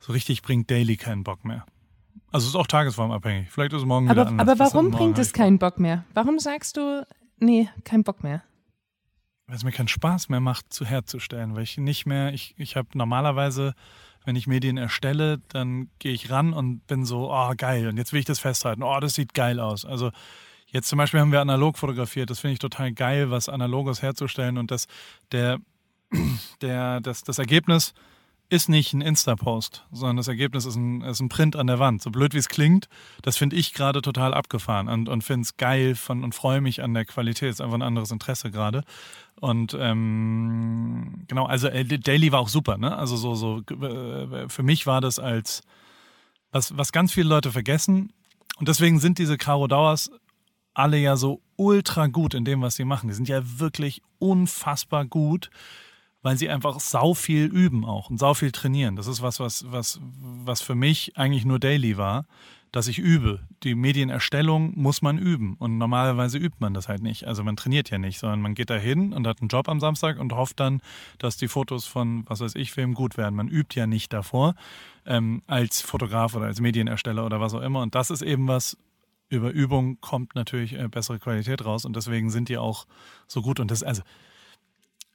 [0.00, 1.66] so richtig bringt Daily keinen Bock mehr.
[2.32, 3.50] Also es ist auch tagesformabhängig.
[3.50, 4.48] Vielleicht ist es morgen aber, wieder anders.
[4.48, 6.04] Aber warum bringt es keinen Bock mehr?
[6.14, 7.06] Warum sagst du,
[7.38, 8.42] nee, kein Bock mehr?
[9.46, 11.54] Weil es mir keinen Spaß mehr macht, zu herzustellen.
[11.54, 13.74] Weil ich nicht mehr, ich, ich habe normalerweise,
[14.24, 18.12] wenn ich Medien erstelle, dann gehe ich ran und bin so, oh geil, und jetzt
[18.12, 18.82] will ich das festhalten.
[18.82, 19.84] Oh, das sieht geil aus.
[19.84, 20.10] Also
[20.66, 22.30] jetzt zum Beispiel haben wir analog fotografiert.
[22.30, 24.58] Das finde ich total geil, was Analoges herzustellen.
[24.58, 24.86] Und das,
[25.30, 25.58] der,
[26.62, 27.94] der, das, das Ergebnis
[28.50, 32.02] ist nicht ein Insta-Post, sondern das Ergebnis ist ein, ist ein Print an der Wand.
[32.02, 32.88] So blöd wie es klingt,
[33.22, 36.82] das finde ich gerade total abgefahren und, und finde es geil von, und freue mich
[36.82, 37.50] an der Qualität.
[37.50, 38.84] Ist einfach ein anderes Interesse gerade.
[39.40, 42.96] Und ähm, genau, also äh, Daily war auch super, ne?
[42.96, 45.62] Also so, so äh, für mich war das als
[46.52, 48.12] was, was ganz viele Leute vergessen.
[48.58, 50.10] Und deswegen sind diese Caro Dauers
[50.74, 53.08] alle ja so ultra gut in dem, was sie machen.
[53.08, 55.50] Die sind ja wirklich unfassbar gut
[56.24, 58.96] weil sie einfach sau viel üben auch und sau viel trainieren.
[58.96, 62.24] Das ist was, was, was, was für mich eigentlich nur daily war,
[62.72, 63.40] dass ich übe.
[63.62, 67.26] Die Medienerstellung muss man üben und normalerweise übt man das halt nicht.
[67.26, 69.80] Also man trainiert ja nicht, sondern man geht da hin und hat einen Job am
[69.80, 70.80] Samstag und hofft dann,
[71.18, 73.34] dass die Fotos von, was weiß ich, wem gut werden.
[73.34, 74.54] Man übt ja nicht davor
[75.04, 77.82] ähm, als Fotograf oder als Medienersteller oder was auch immer.
[77.82, 78.78] Und das ist eben was,
[79.28, 82.86] über Übung kommt natürlich äh, bessere Qualität raus und deswegen sind die auch
[83.26, 83.60] so gut.
[83.60, 84.02] Und das, also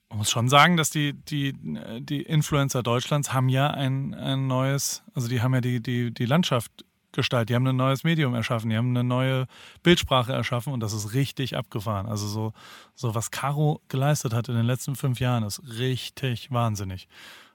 [0.10, 1.54] man muss schon sagen, dass die, die,
[2.00, 6.26] die Influencer Deutschlands haben ja ein, ein neues, also die haben ja die, die, die
[6.26, 6.72] Landschaft
[7.12, 9.46] gestaltet, die haben ein neues Medium erschaffen, die haben eine neue
[9.84, 12.08] Bildsprache erschaffen und das ist richtig abgefahren.
[12.08, 12.54] Also so,
[12.96, 17.08] so was Caro geleistet hat in den letzten fünf Jahren, ist richtig wahnsinnig.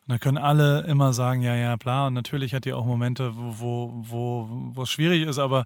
[0.06, 2.08] Und da können alle immer sagen, ja, ja, bla.
[2.08, 5.64] Und natürlich hat die auch Momente, wo, wo, wo es schwierig ist, aber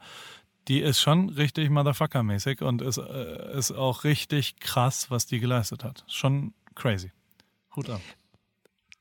[0.69, 5.83] die ist schon richtig Motherfucker-mäßig und ist, äh, ist auch richtig krass, was die geleistet
[5.83, 6.05] hat.
[6.07, 7.11] Schon Crazy.
[7.77, 8.01] Hut ab.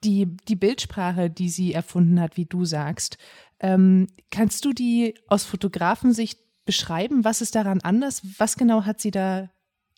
[0.03, 3.17] Die, die Bildsprache, die sie erfunden hat, wie du sagst,
[3.59, 7.23] ähm, kannst du die aus Fotografensicht beschreiben?
[7.23, 8.21] Was ist daran anders?
[8.37, 9.49] Was genau hat sie da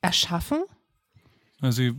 [0.01, 0.63] erschaffen?
[1.61, 1.93] Sie,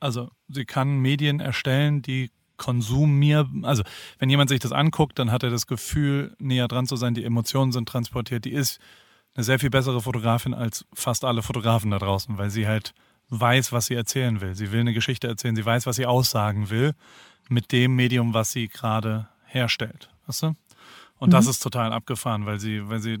[0.00, 3.82] also sie kann Medien erstellen, die konsumier, also
[4.18, 7.24] wenn jemand sich das anguckt, dann hat er das Gefühl, näher dran zu sein, die
[7.24, 8.46] Emotionen sind transportiert.
[8.46, 8.78] Die ist
[9.34, 12.94] eine sehr viel bessere Fotografin als fast alle Fotografen da draußen, weil sie halt
[13.30, 14.54] weiß, was sie erzählen will.
[14.54, 16.94] Sie will eine Geschichte erzählen, sie weiß, was sie aussagen will
[17.48, 20.10] mit dem Medium, was sie gerade herstellt.
[20.26, 20.54] Weißt du?
[21.18, 21.32] Und mhm.
[21.32, 23.18] das ist total abgefahren, weil sie, weil sie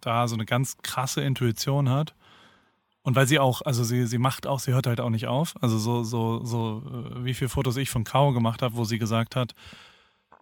[0.00, 2.14] da so eine ganz krasse Intuition hat.
[3.02, 5.54] Und weil sie auch, also sie, sie macht auch, sie hört halt auch nicht auf.
[5.62, 8.98] Also so, so, so, äh, wie viele Fotos ich von Kao gemacht habe, wo sie
[8.98, 9.54] gesagt hat,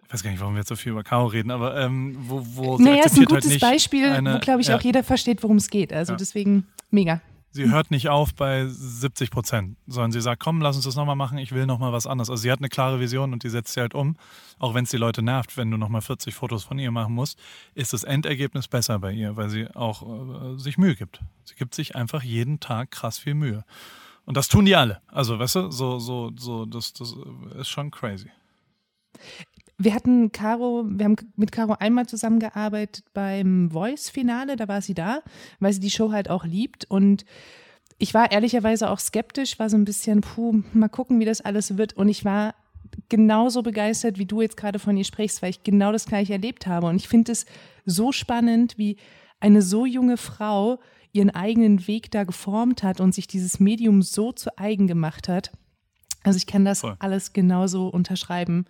[0.05, 2.41] ich weiß gar nicht, warum wir jetzt so viel über Kao reden, aber ähm, wo,
[2.45, 4.77] wo sie naja, ist ein halt gutes halt Beispiel, eine, wo, glaube ich, ja.
[4.77, 5.91] auch jeder versteht, worum es geht.
[5.91, 6.17] Also ja.
[6.17, 7.21] deswegen mega.
[7.51, 11.15] Sie hört nicht auf bei 70 Prozent, sondern sie sagt, komm, lass uns das nochmal
[11.15, 12.29] machen, ich will nochmal was anderes.
[12.29, 14.17] Also sie hat eine klare Vision und die setzt sie halt um.
[14.59, 17.39] Auch wenn es die Leute nervt, wenn du nochmal 40 Fotos von ihr machen musst,
[17.73, 21.21] ist das Endergebnis besser bei ihr, weil sie auch äh, sich Mühe gibt.
[21.45, 23.63] Sie gibt sich einfach jeden Tag krass viel Mühe.
[24.25, 25.01] Und das tun die alle.
[25.07, 27.15] Also, weißt du, so, so, so, das, das
[27.57, 28.29] ist schon crazy.
[29.77, 35.21] Wir hatten Caro, wir haben mit Caro einmal zusammengearbeitet beim Voice-Finale, da war sie da,
[35.59, 37.25] weil sie die Show halt auch liebt und
[37.99, 41.77] ich war ehrlicherweise auch skeptisch, war so ein bisschen, puh, mal gucken, wie das alles
[41.77, 41.93] wird.
[41.93, 42.53] Und ich war
[43.09, 46.67] genauso begeistert, wie du jetzt gerade von ihr sprichst, weil ich genau das gleiche erlebt
[46.67, 46.87] habe.
[46.87, 47.45] Und ich finde es
[47.85, 48.97] so spannend, wie
[49.39, 50.79] eine so junge Frau
[51.11, 55.51] ihren eigenen Weg da geformt hat und sich dieses Medium so zu eigen gemacht hat.
[56.23, 56.95] Also ich kann das Voll.
[56.99, 58.65] alles genauso unterschreiben.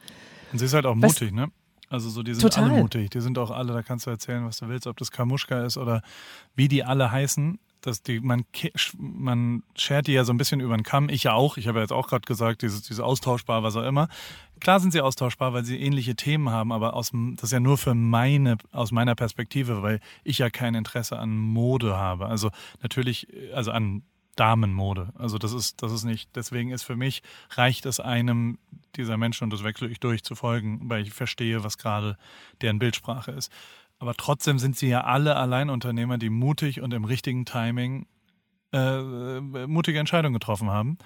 [0.52, 1.52] Und sie ist halt auch was, mutig, ne?
[1.90, 2.66] Also so, die sind total.
[2.66, 3.10] alle mutig.
[3.12, 5.78] Die sind auch alle, da kannst du erzählen, was du willst, ob das Kamuschka ist
[5.78, 6.02] oder
[6.56, 8.46] wie die alle heißen dass die, man,
[8.98, 11.10] man schert die ja so ein bisschen über den Kamm.
[11.10, 11.58] Ich ja auch.
[11.58, 14.10] Ich habe ja jetzt auch gerade gesagt, dieses, diese austauschbar, was auch immer.
[14.60, 17.78] Klar sind sie austauschbar, weil sie ähnliche Themen haben, aber aus, das ist ja nur
[17.78, 22.26] für meine, aus meiner Perspektive, weil ich ja kein Interesse an Mode habe.
[22.28, 22.50] Also
[22.82, 24.04] natürlich, also an
[24.40, 25.14] Damenmode.
[25.18, 28.58] Also das ist, das ist nicht, deswegen ist für mich, reicht es einem
[28.96, 32.18] dieser Menschen, und das wechsle ich durch, zu folgen, weil ich verstehe, was gerade
[32.62, 33.52] deren Bildsprache ist.
[34.00, 38.06] Aber trotzdem sind sie ja alle Alleinunternehmer, die mutig und im richtigen Timing
[38.72, 40.98] äh, mutige Entscheidungen getroffen haben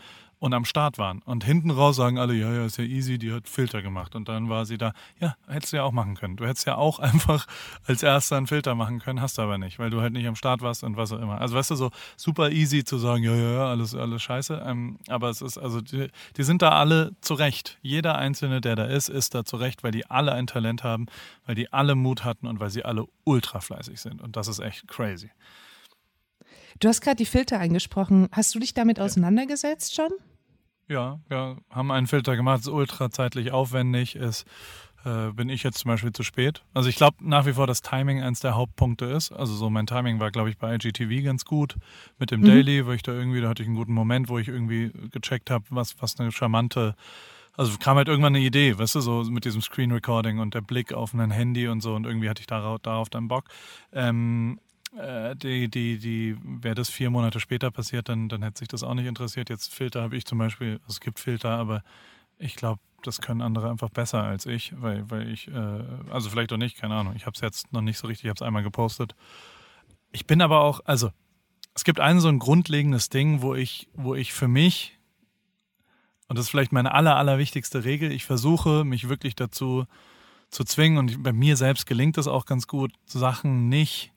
[0.41, 1.21] und am Start waren.
[1.21, 4.15] Und hinten raus sagen alle, ja, ja, ist ja easy, die hat Filter gemacht.
[4.15, 6.36] Und dann war sie da, ja, hättest du ja auch machen können.
[6.36, 7.45] Du hättest ja auch einfach
[7.86, 10.36] als erster einen Filter machen können, hast du aber nicht, weil du halt nicht am
[10.36, 11.39] Start warst und was auch immer.
[11.39, 14.63] Also weißt du, so super easy zu sagen, ja, ja, ja, alles, alles scheiße.
[14.65, 17.77] Ähm, aber es ist, also die, die sind da alle zurecht.
[17.84, 21.06] Jeder Einzelne, der da ist, ist da zurecht, weil die alle ein Talent haben,
[21.45, 24.19] weil die alle Mut hatten und weil sie alle ultra fleißig sind.
[24.23, 25.30] Und das ist echt crazy.
[26.80, 28.27] Du hast gerade die Filter angesprochen.
[28.32, 30.10] Hast du dich damit auseinandergesetzt schon?
[30.88, 34.46] Ja, ja, haben einen Filter gemacht, ist ultra zeitlich aufwendig, ist,
[35.06, 36.63] äh, bin ich jetzt zum Beispiel zu spät.
[36.74, 39.32] Also ich glaube nach wie vor, dass Timing eins der Hauptpunkte ist.
[39.32, 41.76] Also so mein Timing war, glaube ich, bei IGTV ganz gut
[42.20, 42.46] mit dem mhm.
[42.46, 45.50] Daily, wo ich da irgendwie, da hatte ich einen guten Moment, wo ich irgendwie gecheckt
[45.50, 46.96] habe, was, was eine charmante
[47.58, 50.62] also kam halt irgendwann eine Idee, weißt du, so mit diesem Screen Recording und der
[50.62, 53.46] Blick auf ein Handy und so und irgendwie hatte ich darauf, darauf dann Bock.
[53.91, 54.60] Ähm,
[54.97, 58.84] äh, die, die, die, wäre das vier Monate später passiert, dann, dann hätte sich das
[58.84, 59.49] auch nicht interessiert.
[59.49, 61.84] Jetzt Filter habe ich zum Beispiel, also es gibt Filter, aber
[62.38, 66.54] ich glaube, das können andere einfach besser als ich, weil, weil ich, äh, also vielleicht
[66.54, 67.13] auch nicht, keine Ahnung.
[67.15, 69.15] Ich habe es jetzt noch nicht so richtig, ich habe es einmal gepostet.
[70.12, 71.12] Ich bin aber auch, also
[71.73, 74.97] es gibt ein so ein grundlegendes Ding, wo ich, wo ich für mich,
[76.27, 79.86] und das ist vielleicht meine aller, allerwichtigste Regel, ich versuche mich wirklich dazu
[80.49, 84.12] zu zwingen, und bei mir selbst gelingt es auch ganz gut, Sachen nicht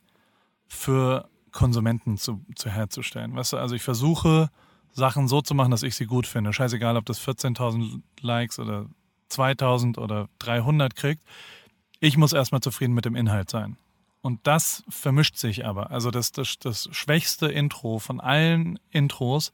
[0.75, 3.35] für Konsumenten zu, zu herzustellen.
[3.37, 4.51] Weißt du, also ich versuche
[4.93, 6.53] Sachen so zu machen, dass ich sie gut finde.
[6.53, 8.87] Scheißegal, ob das 14.000 Likes oder
[9.31, 11.23] 2.000 oder 300 kriegt.
[12.01, 13.77] Ich muss erstmal zufrieden mit dem Inhalt sein.
[14.21, 15.91] Und das vermischt sich aber.
[15.91, 19.53] Also das, das, das schwächste Intro von allen Intros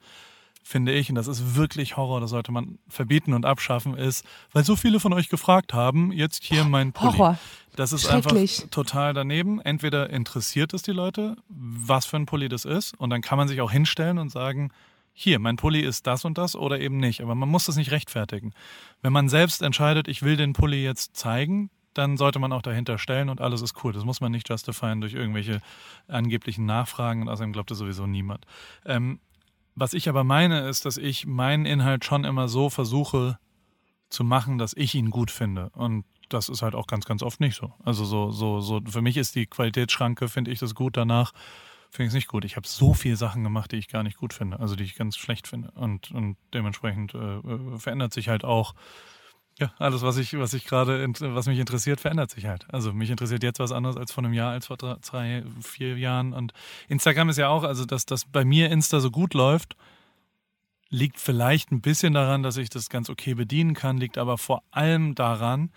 [0.62, 4.64] finde ich, und das ist wirklich Horror, das sollte man verbieten und abschaffen, ist, weil
[4.64, 7.16] so viele von euch gefragt haben, jetzt hier mein Pulli.
[7.16, 7.38] Horror.
[7.80, 8.36] Das ist einfach
[8.70, 9.58] total daneben.
[9.58, 13.48] Entweder interessiert es die Leute, was für ein Pulli das ist, und dann kann man
[13.48, 14.70] sich auch hinstellen und sagen,
[15.14, 17.22] hier, mein Pulli ist das und das oder eben nicht.
[17.22, 18.52] Aber man muss das nicht rechtfertigen.
[19.00, 22.98] Wenn man selbst entscheidet, ich will den Pulli jetzt zeigen, dann sollte man auch dahinter
[22.98, 23.94] stellen und alles ist cool.
[23.94, 25.62] Das muss man nicht justifieren durch irgendwelche
[26.06, 28.44] angeblichen Nachfragen und außerdem glaubt das sowieso niemand.
[28.84, 29.20] Ähm,
[29.74, 33.38] was ich aber meine, ist, dass ich meinen Inhalt schon immer so versuche
[34.10, 35.70] zu machen, dass ich ihn gut finde.
[35.70, 37.72] Und das ist halt auch ganz, ganz oft nicht so.
[37.84, 41.32] Also so, so, so, für mich ist die Qualitätsschranke, finde ich das gut, danach
[41.90, 42.44] finde ich es nicht gut.
[42.44, 44.94] Ich habe so viele Sachen gemacht, die ich gar nicht gut finde, also die ich
[44.94, 45.72] ganz schlecht finde.
[45.72, 48.74] Und, und dementsprechend äh, äh verändert sich halt auch
[49.58, 52.66] ja, alles, was ich, was ich gerade, was mich interessiert, verändert sich halt.
[52.72, 56.32] Also mich interessiert jetzt was anderes als vor einem Jahr, als vor drei, vier Jahren.
[56.32, 56.54] Und
[56.88, 59.76] Instagram ist ja auch, also dass das bei mir Insta so gut läuft,
[60.88, 64.62] liegt vielleicht ein bisschen daran, dass ich das ganz okay bedienen kann, liegt aber vor
[64.70, 65.70] allem daran,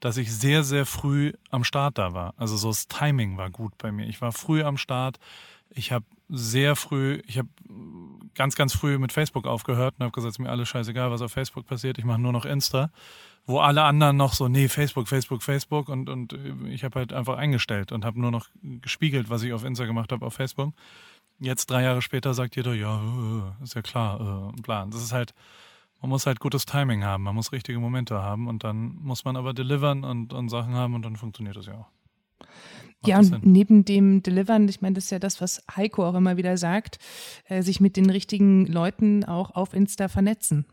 [0.00, 2.34] dass ich sehr, sehr früh am Start da war.
[2.36, 4.06] Also so das Timing war gut bei mir.
[4.06, 5.18] Ich war früh am Start.
[5.70, 7.48] Ich habe sehr früh, ich habe
[8.34, 11.32] ganz, ganz früh mit Facebook aufgehört und habe gesagt, es mir alles scheißegal, was auf
[11.32, 11.98] Facebook passiert.
[11.98, 12.90] Ich mache nur noch Insta
[13.48, 17.38] wo alle anderen noch so, nee, Facebook, Facebook, Facebook und, und ich habe halt einfach
[17.38, 20.74] eingestellt und habe nur noch gespiegelt, was ich auf Insta gemacht habe auf Facebook.
[21.40, 23.00] Jetzt drei Jahre später sagt jeder, ja,
[23.62, 24.90] ist ja klar, äh, Plan.
[24.90, 25.32] Das ist halt,
[26.00, 29.36] man muss halt gutes Timing haben, man muss richtige Momente haben und dann muss man
[29.36, 31.88] aber delivern und, und Sachen haben und dann funktioniert das ja auch.
[33.00, 36.14] Macht ja, und neben dem Delivern, ich meine, das ist ja das, was Heiko auch
[36.14, 36.98] immer wieder sagt,
[37.46, 40.66] äh, sich mit den richtigen Leuten auch auf Insta vernetzen.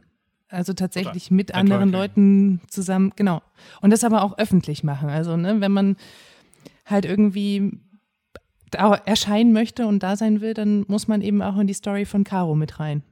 [0.47, 3.41] Also tatsächlich Oder mit anderen Leuten zusammen, genau.
[3.81, 5.09] Und das aber auch öffentlich machen.
[5.09, 5.97] Also, ne, wenn man
[6.85, 7.79] halt irgendwie
[8.71, 12.23] erscheinen möchte und da sein will, dann muss man eben auch in die Story von
[12.23, 13.03] Caro mit rein.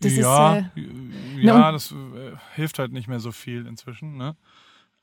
[0.00, 4.16] Das ja, ist, äh, ja, ne, das äh, hilft halt nicht mehr so viel inzwischen,
[4.16, 4.36] ne?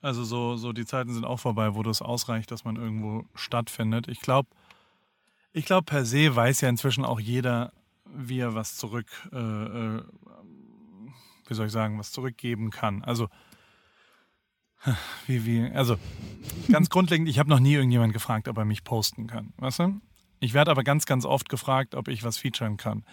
[0.02, 4.08] Also so, so die Zeiten sind auch vorbei, wo das ausreicht, dass man irgendwo stattfindet.
[4.08, 4.50] Ich glaube,
[5.52, 7.74] ich glaube per se weiß ja inzwischen auch jeder,
[8.06, 10.04] wie er was zurück, äh, äh,
[11.48, 13.04] wie soll ich sagen, was zurückgeben kann.
[13.04, 13.30] Also
[15.28, 15.98] wie, wie, also
[16.72, 19.54] ganz grundlegend, ich habe noch nie irgendjemand gefragt, ob er mich posten kann.
[19.58, 20.02] Weißt du?
[20.40, 23.04] Ich werde aber ganz, ganz oft gefragt, ob ich was featuren kann.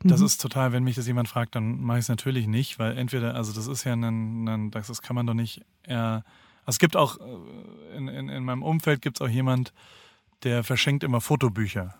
[0.00, 0.26] Das mhm.
[0.26, 3.34] ist total, wenn mich das jemand fragt, dann mache ich es natürlich nicht, weil entweder,
[3.34, 5.62] also das ist ja ein, ein das, das kann man doch nicht.
[5.86, 6.22] Also
[6.66, 9.72] es gibt auch, äh, in, in, in meinem Umfeld gibt es auch jemand,
[10.42, 11.94] der verschenkt immer Fotobücher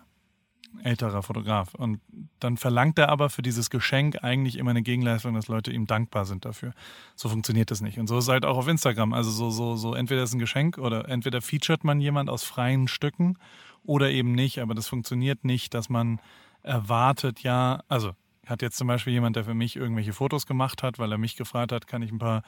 [0.83, 1.73] älterer Fotograf.
[1.73, 1.99] Und
[2.39, 6.25] dann verlangt er aber für dieses Geschenk eigentlich immer eine Gegenleistung, dass Leute ihm dankbar
[6.25, 6.73] sind dafür.
[7.15, 7.99] So funktioniert das nicht.
[7.99, 9.13] Und so ist es halt auch auf Instagram.
[9.13, 12.87] Also so, so, so, entweder ist ein Geschenk oder entweder featuret man jemand aus freien
[12.87, 13.37] Stücken
[13.83, 14.59] oder eben nicht.
[14.59, 16.19] Aber das funktioniert nicht, dass man
[16.65, 18.11] erwartet, ja, also
[18.45, 21.35] hat jetzt zum Beispiel jemand, der für mich irgendwelche Fotos gemacht hat, weil er mich
[21.35, 22.43] gefragt hat, kann ich ein paar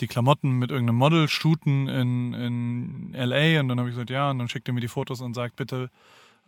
[0.00, 3.58] die Klamotten mit irgendeinem Model shooten in, in LA?
[3.60, 5.56] Und dann habe ich gesagt, ja, und dann schickt er mir die Fotos und sagt,
[5.56, 5.90] bitte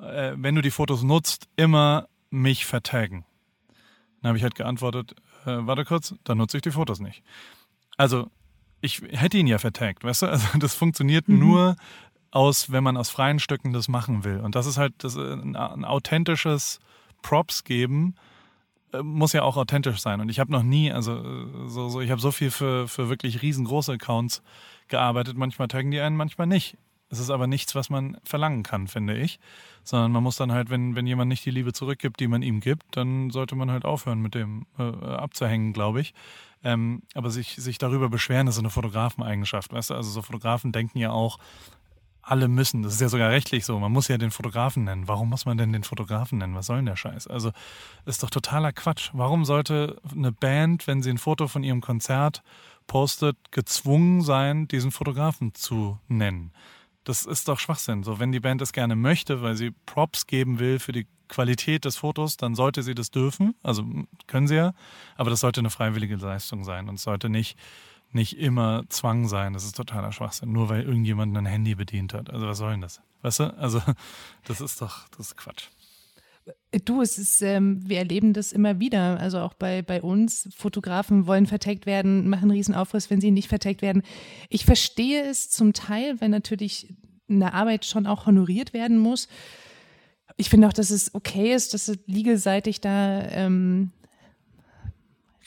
[0.00, 3.24] äh, wenn du die Fotos nutzt, immer mich vertaggen.
[4.20, 7.22] Dann habe ich halt geantwortet, äh, warte kurz, dann nutze ich die Fotos nicht.
[7.96, 8.30] Also,
[8.80, 10.26] ich hätte ihn ja vertaggt, weißt du?
[10.26, 11.38] Also, das funktioniert mhm.
[11.38, 11.76] nur
[12.30, 14.40] aus, wenn man aus freien Stücken das machen will.
[14.40, 16.80] Und das ist halt das, ein, ein authentisches
[17.24, 18.14] Props geben,
[18.92, 20.20] äh, muss ja auch authentisch sein.
[20.20, 23.08] Und ich habe noch nie, also äh, so, so ich habe so viel für, für
[23.08, 24.42] wirklich riesengroße Accounts
[24.88, 25.36] gearbeitet.
[25.36, 26.76] Manchmal taggen die einen, manchmal nicht.
[27.10, 29.38] Es ist aber nichts, was man verlangen kann, finde ich.
[29.84, 32.60] Sondern man muss dann halt, wenn, wenn jemand nicht die Liebe zurückgibt, die man ihm
[32.60, 36.14] gibt, dann sollte man halt aufhören, mit dem äh, abzuhängen, glaube ich.
[36.62, 39.94] Ähm, aber sich, sich darüber beschweren, ist eine Fotografeneigenschaft, weißt du?
[39.94, 41.38] Also so Fotografen denken ja auch,
[42.24, 42.82] alle müssen.
[42.82, 43.78] Das ist ja sogar rechtlich so.
[43.78, 45.08] Man muss ja den Fotografen nennen.
[45.08, 46.54] Warum muss man denn den Fotografen nennen?
[46.54, 47.26] Was soll denn der Scheiß?
[47.26, 47.52] Also,
[48.06, 49.10] ist doch totaler Quatsch.
[49.12, 52.42] Warum sollte eine Band, wenn sie ein Foto von ihrem Konzert
[52.86, 56.52] postet, gezwungen sein, diesen Fotografen zu nennen?
[57.04, 58.02] Das ist doch Schwachsinn.
[58.02, 61.84] So, wenn die Band es gerne möchte, weil sie Props geben will für die Qualität
[61.84, 63.54] des Fotos, dann sollte sie das dürfen.
[63.62, 63.84] Also
[64.26, 64.72] können sie ja.
[65.16, 67.58] Aber das sollte eine freiwillige Leistung sein und sollte nicht,
[68.14, 69.52] nicht immer Zwang sein.
[69.52, 70.52] Das ist totaler Schwachsinn.
[70.52, 72.30] Nur weil irgendjemand ein Handy bedient hat.
[72.30, 73.00] Also was soll denn das?
[73.22, 73.56] Weißt du?
[73.56, 73.80] Also
[74.44, 75.68] das ist doch, das ist Quatsch.
[76.84, 79.18] Du, es ist, ähm, wir erleben das immer wieder.
[79.18, 80.48] Also auch bei, bei uns.
[80.54, 84.02] Fotografen wollen verteckt werden, machen einen Riesenaufriss, wenn sie nicht verteckt werden.
[84.50, 86.94] Ich verstehe es zum Teil, wenn natürlich
[87.28, 89.28] eine Arbeit schon auch honoriert werden muss.
[90.36, 93.92] Ich finde auch, dass es okay ist, dass es legelseitig da ähm,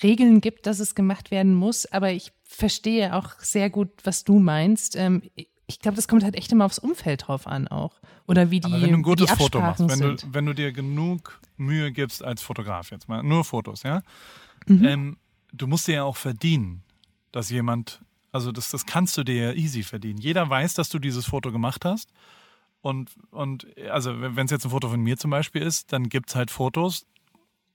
[0.03, 1.86] Regeln gibt, dass es gemacht werden muss.
[1.86, 4.95] Aber ich verstehe auch sehr gut, was du meinst.
[4.95, 5.21] Ähm,
[5.67, 7.99] ich glaube, das kommt halt echt immer aufs Umfeld drauf an auch.
[8.27, 8.71] Oder wie die.
[8.71, 12.23] Aber wenn du ein gutes Foto machst, wenn du, wenn du dir genug Mühe gibst
[12.23, 14.01] als Fotograf, jetzt mal nur Fotos, ja,
[14.65, 14.86] mhm.
[14.86, 15.17] ähm,
[15.51, 16.83] du musst dir ja auch verdienen,
[17.31, 20.19] dass jemand, also das, das kannst du dir ja easy verdienen.
[20.19, 22.12] Jeder weiß, dass du dieses Foto gemacht hast.
[22.81, 26.29] Und, und also wenn es jetzt ein Foto von mir zum Beispiel ist, dann gibt
[26.29, 27.05] es halt Fotos,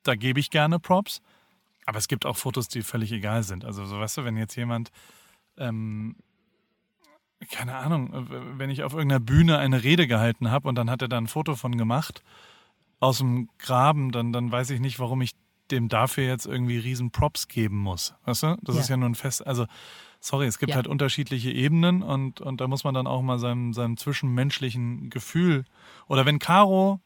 [0.05, 1.21] da gebe ich gerne Props.
[1.87, 3.65] Aber es gibt auch Fotos, die völlig egal sind.
[3.65, 4.91] Also so weißt du, wenn jetzt jemand
[5.57, 6.17] ähm,
[7.51, 11.03] keine Ahnung, äh, wenn ich auf irgendeiner Bühne eine Rede gehalten habe und dann hat
[11.03, 12.23] er da ein Foto von gemacht
[13.01, 15.33] aus dem Graben, dann, dann weiß ich nicht, warum ich
[15.71, 18.15] dem dafür jetzt irgendwie riesen Props geben muss.
[18.25, 18.57] Weißt du?
[18.63, 18.81] Das ja.
[18.83, 19.67] ist ja nur ein Fest, also
[20.21, 20.77] sorry, es gibt ja.
[20.77, 25.65] halt unterschiedliche Ebenen und, und da muss man dann auch mal seinem, seinem zwischenmenschlichen Gefühl
[26.09, 27.01] oder wenn Caro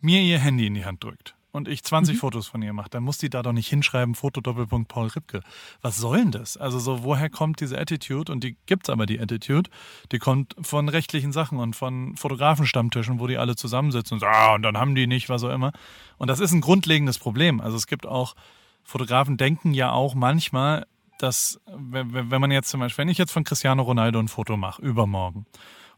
[0.00, 2.20] mir ihr Handy in die Hand drückt und ich 20 mhm.
[2.20, 5.40] Fotos von ihr mache, dann muss die da doch nicht hinschreiben, Foto Doppelpunkt Paul Ripke.
[5.80, 6.56] Was soll denn das?
[6.56, 8.30] Also so, woher kommt diese Attitude?
[8.30, 9.70] Und die gibt's aber, die Attitude.
[10.12, 14.54] Die kommt von rechtlichen Sachen und von Fotografenstammtischen, wo die alle zusammensitzen und sagen, ah,
[14.54, 15.72] und dann haben die nicht, was auch immer.
[16.18, 17.60] Und das ist ein grundlegendes Problem.
[17.60, 18.34] Also es gibt auch,
[18.84, 20.86] Fotografen denken ja auch manchmal,
[21.18, 24.82] dass, wenn man jetzt zum Beispiel, wenn ich jetzt von Cristiano Ronaldo ein Foto mache,
[24.82, 25.46] übermorgen,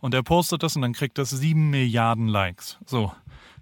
[0.00, 2.78] und er postet das und dann kriegt das sieben Milliarden Likes.
[2.86, 3.12] So.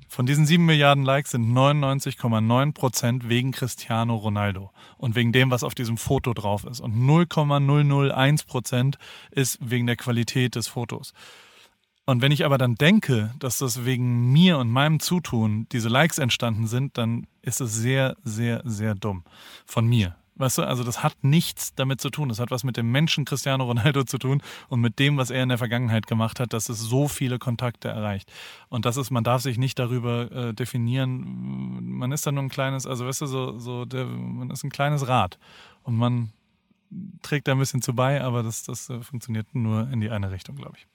[0.08, 5.64] Von diesen 7 Milliarden Likes sind 99,9 Prozent wegen Cristiano Ronaldo und wegen dem, was
[5.64, 6.80] auf diesem Foto drauf ist.
[6.80, 8.98] Und 0,001 Prozent
[9.30, 11.12] ist wegen der Qualität des Fotos.
[12.06, 16.18] Und wenn ich aber dann denke, dass das wegen mir und meinem Zutun diese Likes
[16.18, 19.24] entstanden sind, dann ist es sehr, sehr, sehr dumm
[19.66, 20.14] von mir.
[20.38, 22.28] Weißt du, also das hat nichts damit zu tun.
[22.28, 25.42] Das hat was mit dem Menschen Cristiano Ronaldo zu tun und mit dem, was er
[25.42, 28.30] in der Vergangenheit gemacht hat, dass es so viele Kontakte erreicht.
[28.68, 31.88] Und das ist, man darf sich nicht darüber äh, definieren.
[31.90, 34.70] Man ist dann nur ein kleines, also weißt du, so, so der, man ist ein
[34.70, 35.38] kleines Rad
[35.82, 36.32] und man
[37.22, 40.30] trägt da ein bisschen zu bei, aber das, das äh, funktioniert nur in die eine
[40.30, 40.86] Richtung, glaube ich.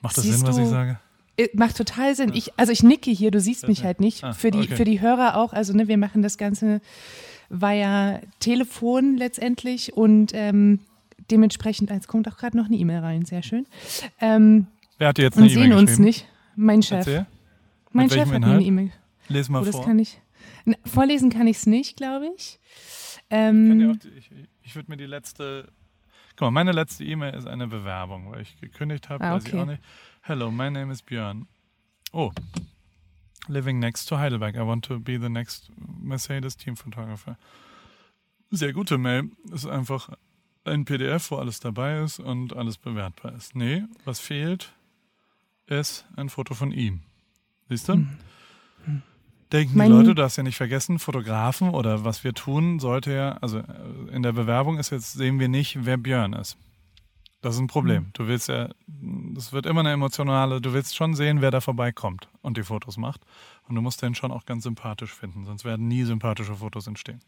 [0.00, 0.98] Macht das Siehst Sinn, was ich sage?
[1.36, 2.32] Äh, macht total Sinn.
[2.34, 4.24] Ich, also ich nicke hier, du siehst mich halt nicht.
[4.24, 5.52] Ah, für, die, für die Hörer auch.
[5.52, 6.80] Also ne, wir machen das Ganze
[7.50, 10.80] war ja Telefon letztendlich und ähm,
[11.30, 13.66] dementsprechend, als kommt auch gerade noch eine E-Mail rein, sehr schön.
[14.20, 14.66] Ähm,
[14.98, 16.04] Wer hat dir jetzt eine und E-Mail sehen uns geschrieben?
[16.04, 16.26] nicht.
[16.56, 16.98] Mein Chef.
[16.98, 17.26] Erzähl.
[17.92, 18.62] Mein Mit Chef hat mir eine?
[18.62, 18.92] E-Mail.
[19.28, 19.84] Les mal Oh, das vor.
[19.84, 20.20] kann ich.
[20.64, 22.58] Na, vorlesen kann ich es nicht, glaube ich.
[23.30, 24.30] Ähm, die, ich
[24.62, 25.72] ich würde mir die letzte.
[26.36, 29.24] Guck mal, meine letzte E-Mail ist eine Bewerbung, weil ich gekündigt habe.
[29.24, 29.62] Ah, weiß ich okay.
[29.62, 29.82] auch nicht.
[30.22, 31.46] Hello, my name is Björn.
[32.12, 32.30] Oh.
[33.48, 34.54] Living next to Heidelberg.
[34.56, 35.70] I want to be the next
[36.00, 37.36] Mercedes Team Photographer.
[38.50, 39.30] Sehr gute Mail.
[39.52, 40.10] Ist einfach
[40.64, 43.54] ein PDF, wo alles dabei ist und alles bewertbar ist.
[43.56, 44.72] Nee, was fehlt,
[45.66, 47.00] ist ein Foto von ihm.
[47.68, 48.06] Siehst du?
[49.52, 53.12] Denken Mein- die Leute, du darfst ja nicht vergessen, Fotografen oder was wir tun, sollte
[53.12, 53.64] ja, also äh,
[54.12, 56.56] in der Bewerbung ist jetzt, sehen wir nicht, wer Björn ist.
[57.42, 58.10] Das ist ein Problem.
[58.12, 62.28] Du willst ja, das wird immer eine emotionale, du willst schon sehen, wer da vorbeikommt
[62.42, 63.22] und die Fotos macht.
[63.66, 67.20] Und du musst den schon auch ganz sympathisch finden, sonst werden nie sympathische Fotos entstehen.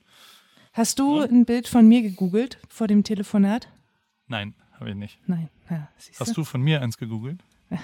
[0.74, 3.68] hast du ein Bild von mir gegoogelt vor dem Telefonat?
[4.26, 5.18] Nein, habe ich nicht.
[5.26, 5.48] Nein.
[5.70, 7.42] Ja, siehst Hast du von mir eins gegoogelt?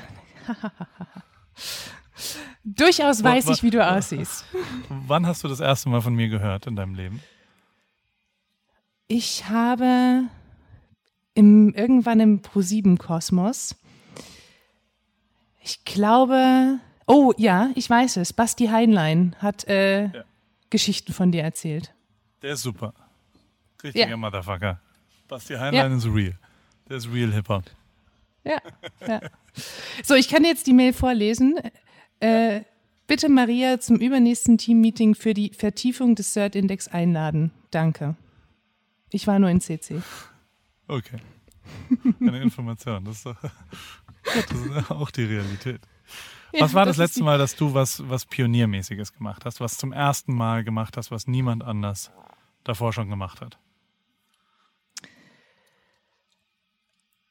[2.65, 4.45] Durchaus weiß wa- ich, wie du aussiehst.
[4.89, 7.23] Wann hast du das erste Mal von mir gehört in deinem Leben?
[9.07, 10.25] Ich habe
[11.39, 13.77] im, irgendwann im Pro7-Kosmos,
[15.63, 20.25] ich glaube, oh ja, ich weiß es, Basti Heinlein hat äh, Ja.
[20.71, 21.95] Geschichten von dir erzählt.
[22.43, 22.93] Der ist super.
[23.85, 24.17] Richtiger Ja.
[24.17, 24.81] Motherfucker.
[25.29, 26.37] Basti Heinlein ist real.
[26.89, 27.65] Der ist real Hip-Hop.
[28.45, 28.59] Ja,
[29.07, 29.21] ja.
[30.03, 31.59] So, ich kann jetzt die Mail vorlesen.
[32.21, 32.63] Äh,
[33.07, 37.53] bitte Maria zum übernächsten Teammeeting für die Vertiefung des CERT-Index einladen.
[37.71, 38.17] Danke.
[39.11, 40.01] Ich war nur in CC.
[40.89, 41.19] Okay.
[42.21, 43.05] Eine Information.
[43.05, 43.37] Das ist doch
[44.25, 45.81] das ist auch die Realität.
[46.53, 49.77] Was Ja, war das, ist letzte Mal, dass du was, was Pioniermäßiges gemacht hast, was
[49.77, 52.11] zum ersten Mal gemacht hast, was niemand anders
[52.65, 53.59] davor schon gemacht hat?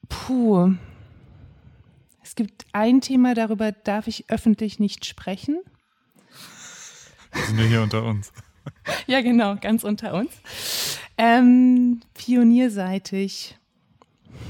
[0.08, 0.74] Puh.
[2.22, 5.60] Es gibt ein Thema, darüber darf ich öffentlich nicht sprechen.
[7.32, 8.32] Wir sind ja hier unter uns.
[9.06, 10.32] Ja, genau, ganz unter uns.
[11.18, 13.58] Ähm, pionierseitig.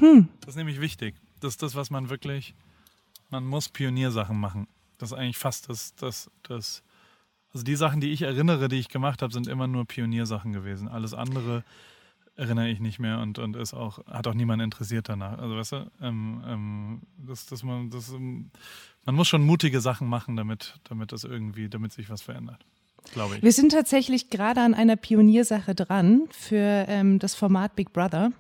[0.00, 1.14] Das ist nämlich wichtig.
[1.40, 2.54] Das ist das, was man wirklich,
[3.30, 4.68] man muss Pioniersachen machen.
[4.98, 6.82] Das ist eigentlich fast das, das, das,
[7.52, 10.88] also die Sachen, die ich erinnere, die ich gemacht habe, sind immer nur Pioniersachen gewesen.
[10.88, 11.64] Alles andere
[12.36, 15.38] erinnere ich nicht mehr und, und ist auch, hat auch niemand interessiert danach.
[15.38, 18.50] Also weißt du, ähm, ähm, das, das man, das, ähm,
[19.06, 22.64] man muss schon mutige Sachen machen, damit, damit das irgendwie, damit sich was verändert.
[23.12, 23.42] Glaube ich.
[23.42, 28.32] Wir sind tatsächlich gerade an einer Pioniersache dran für ähm, das Format Big Brother.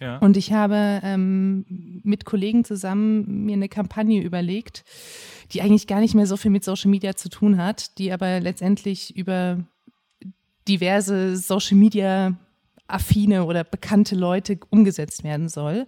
[0.00, 0.18] Ja.
[0.18, 4.84] Und ich habe ähm, mit Kollegen zusammen mir eine Kampagne überlegt,
[5.52, 8.40] die eigentlich gar nicht mehr so viel mit Social Media zu tun hat, die aber
[8.40, 9.64] letztendlich über
[10.66, 12.36] diverse Social Media
[12.86, 15.86] affine oder bekannte Leute umgesetzt werden soll.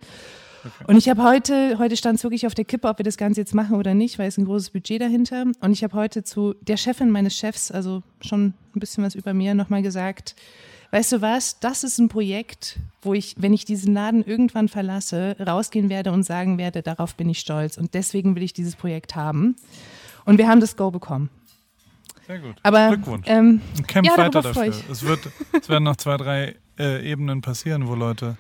[0.86, 3.40] Und ich habe heute, heute stand es wirklich auf der Kippe, ob wir das Ganze
[3.40, 5.44] jetzt machen oder nicht, weil es ein großes Budget dahinter.
[5.60, 9.34] Und ich habe heute zu der Chefin meines Chefs, also schon ein bisschen was über
[9.34, 10.36] mir, nochmal gesagt,
[10.90, 15.36] weißt du was, das ist ein Projekt, wo ich, wenn ich diesen Laden irgendwann verlasse,
[15.44, 17.76] rausgehen werde und sagen werde, darauf bin ich stolz.
[17.76, 19.56] Und deswegen will ich dieses Projekt haben.
[20.24, 21.30] Und wir haben das Go bekommen.
[22.26, 22.56] Sehr gut.
[22.62, 23.26] Aber Glückwunsch.
[23.28, 24.74] ähm, kämpf Ja, weiter dafür.
[24.90, 25.20] Es, wird,
[25.52, 28.36] es werden noch zwei, drei äh, Ebenen passieren, wo Leute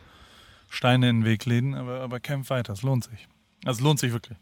[0.68, 2.72] Steine in den Weg legen, aber, aber kämpf weiter.
[2.72, 3.28] Es lohnt sich.
[3.64, 4.38] Also es lohnt sich wirklich.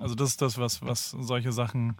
[0.00, 1.96] Also das ist das, was, was solche Sachen,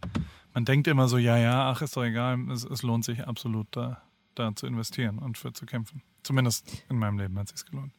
[0.55, 2.39] man denkt immer so, ja, ja, ach, ist doch egal.
[2.51, 4.03] Es, es lohnt sich absolut, da,
[4.35, 6.03] da zu investieren und für zu kämpfen.
[6.23, 7.93] Zumindest in meinem Leben hat es sich gelohnt.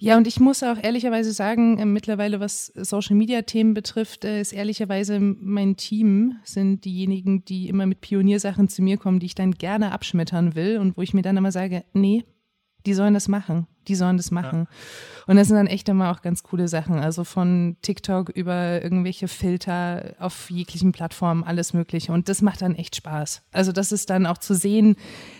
[0.00, 5.18] Ja, und ich muss auch ehrlicherweise sagen, äh, mittlerweile, was Social-Media-Themen betrifft, äh, ist ehrlicherweise
[5.18, 9.90] mein Team sind diejenigen, die immer mit Pioniersachen zu mir kommen, die ich dann gerne
[9.90, 12.24] abschmettern will und wo ich mir dann immer sage, nee,
[12.86, 14.68] die sollen das machen, die sollen das machen.
[15.26, 19.28] Und das sind dann echt immer auch ganz coole Sachen, also von TikTok über irgendwelche
[19.28, 22.12] Filter auf jeglichen Plattformen, alles mögliche.
[22.12, 23.42] Und das macht dann echt Spaß.
[23.52, 24.96] Also das ist dann auch zu sehen,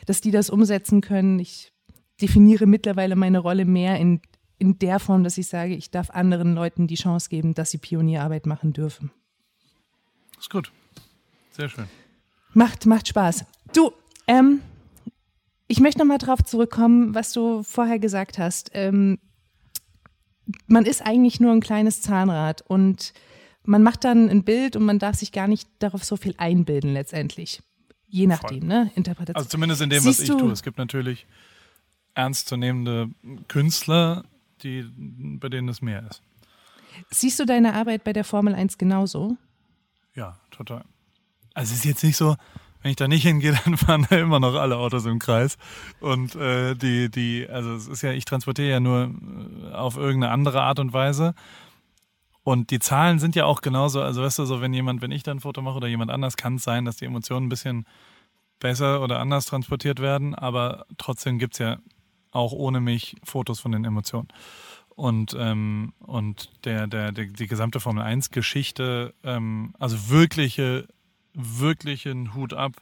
[0.07, 1.39] dass die das umsetzen können.
[1.39, 1.73] Ich
[2.21, 4.21] definiere mittlerweile meine Rolle mehr in,
[4.59, 7.79] in der Form, dass ich sage, ich darf anderen Leuten die Chance geben, dass sie
[7.79, 9.11] Pionierarbeit machen dürfen.
[10.39, 10.73] Ist gut.
[11.51, 11.87] Sehr schön.
[12.55, 13.45] Macht, macht Spaß.
[13.73, 13.93] Du,
[14.27, 14.61] ähm,
[15.69, 18.71] ich möchte nochmal drauf zurückkommen, was du vorher gesagt hast.
[18.75, 19.19] Ähm,
[20.67, 23.13] man ist eigentlich nur ein kleines Zahnrad und
[23.65, 26.93] man macht dann ein Bild und man darf sich gar nicht darauf so viel einbilden
[26.95, 27.61] letztendlich.
[28.07, 28.91] Je nachdem, ne?
[28.95, 29.37] Interpretation.
[29.37, 30.53] Also zumindest in dem, was Siehst ich du- tue.
[30.53, 31.27] Es gibt natürlich
[32.15, 33.11] ernstzunehmende
[33.49, 34.25] Künstler,
[34.63, 34.85] die,
[35.39, 36.23] bei denen es mehr ist.
[37.11, 39.37] Siehst du deine Arbeit bei der Formel 1 genauso?
[40.15, 40.85] Ja, total.
[41.55, 42.37] Also es ist jetzt nicht so,
[42.83, 45.57] wenn ich da nicht hingehe, dann fahren da immer noch alle Autos im Kreis.
[46.01, 49.11] Und äh, die, die, also es ist ja, ich transportiere ja nur
[49.73, 51.35] auf irgendeine andere Art und Weise.
[52.45, 55.23] Und die Zahlen sind ja auch genauso, also weißt du, so wenn jemand, wenn ich
[55.23, 57.85] dann ein Foto mache oder jemand anders, kann es sein, dass die Emotionen ein bisschen
[58.59, 61.79] besser oder anders transportiert werden, aber trotzdem gibt es ja
[62.31, 64.29] auch ohne mich Fotos von den Emotionen.
[64.89, 70.89] Und, ähm, und der, der, der, die gesamte Formel 1-Geschichte, ähm, also wirkliche,
[71.39, 72.73] wirklichen Hut ab,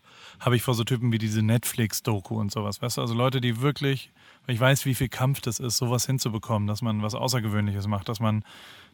[0.41, 2.83] habe ich vor so Typen wie diese Netflix-Doku und sowas.
[2.83, 4.11] Weißt du, also Leute, die wirklich,
[4.47, 8.21] ich weiß, wie viel Kampf das ist, sowas hinzubekommen, dass man was Außergewöhnliches macht, dass
[8.21, 8.43] man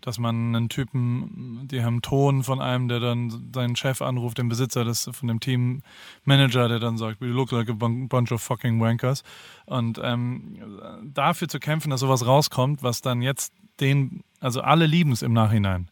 [0.03, 4.49] dass man einen Typen, die haben Ton von einem, der dann seinen Chef anruft, den
[4.49, 8.81] Besitzer des, von dem Teammanager, der dann sagt, we look like a bunch of fucking
[8.81, 9.23] wankers.
[9.65, 10.59] Und ähm,
[11.05, 15.33] dafür zu kämpfen, dass sowas rauskommt, was dann jetzt den, also alle lieben es im
[15.33, 15.89] Nachhinein.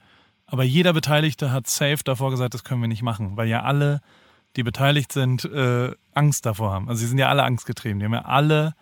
[0.50, 4.00] Aber jeder Beteiligte hat safe davor gesagt, das können wir nicht machen, weil ja alle,
[4.56, 6.88] die beteiligt sind, äh, Angst davor haben.
[6.88, 8.00] Also sie sind ja alle angstgetrieben.
[8.00, 8.74] Die haben ja alle,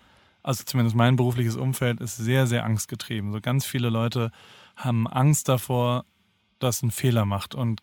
[0.43, 3.33] also zumindest mein berufliches Umfeld ist sehr, sehr angstgetrieben.
[3.33, 4.33] So ganz viele Leute
[4.77, 6.07] haben Angst davor,
[6.59, 7.83] dass ein Fehler macht und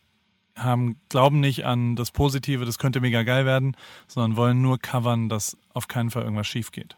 [0.55, 3.77] haben, glauben nicht an das Positive, das könnte mega geil werden,
[4.07, 6.97] sondern wollen nur covern, dass auf keinen Fall irgendwas schief geht.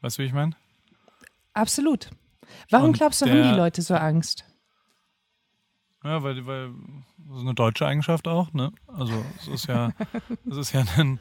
[0.00, 0.56] Weißt du, wie ich meine?
[1.52, 2.08] Absolut.
[2.70, 4.44] Warum und glaubst du, der, haben die Leute so Angst?
[6.02, 6.70] Ja, weil, weil
[7.28, 8.72] das ist eine deutsche Eigenschaft auch, ne?
[8.86, 9.92] Also es ist ja,
[10.50, 11.20] es ist ja ein,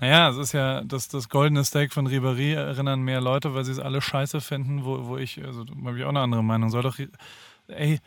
[0.00, 3.72] naja, es ist ja das, das goldene Steak von Ribéry erinnern mehr Leute, weil sie
[3.72, 6.70] es alle scheiße finden, wo, wo ich, also da habe ich auch eine andere Meinung.
[6.70, 6.98] Soll doch,
[7.68, 8.00] ey,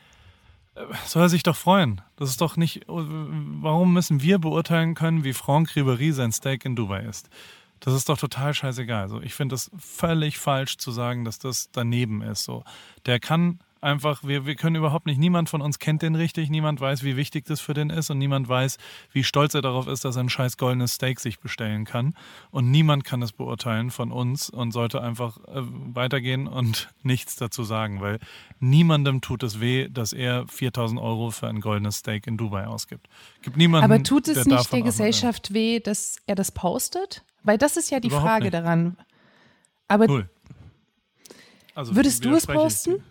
[1.05, 2.01] soll er sich doch freuen.
[2.15, 6.75] Das ist doch nicht, warum müssen wir beurteilen können, wie Franck Ribéry sein Steak in
[6.75, 7.29] Dubai isst?
[7.79, 9.03] Das ist doch total scheißegal.
[9.03, 12.43] Also ich finde es völlig falsch zu sagen, dass das daneben ist.
[12.43, 12.63] So,
[13.05, 16.79] der kann einfach, wir, wir können überhaupt nicht, niemand von uns kennt den richtig, niemand
[16.81, 18.77] weiß, wie wichtig das für den ist und niemand weiß,
[19.11, 22.13] wie stolz er darauf ist, dass er ein scheiß goldenes Steak sich bestellen kann.
[22.51, 25.61] Und niemand kann das beurteilen von uns und sollte einfach äh,
[25.93, 28.19] weitergehen und nichts dazu sagen, weil
[28.59, 33.07] niemandem tut es weh, dass er 4000 Euro für ein goldenes Steak in Dubai ausgibt.
[33.41, 37.23] Gibt niemanden, Aber tut es nicht der Gesellschaft weh, dass er das postet?
[37.43, 38.53] Weil das ist ja die Überhaupt Frage nicht.
[38.53, 38.97] daran.
[39.87, 40.29] Aber Null.
[41.77, 42.95] Also, würdest du es posten?
[42.95, 43.01] Ich,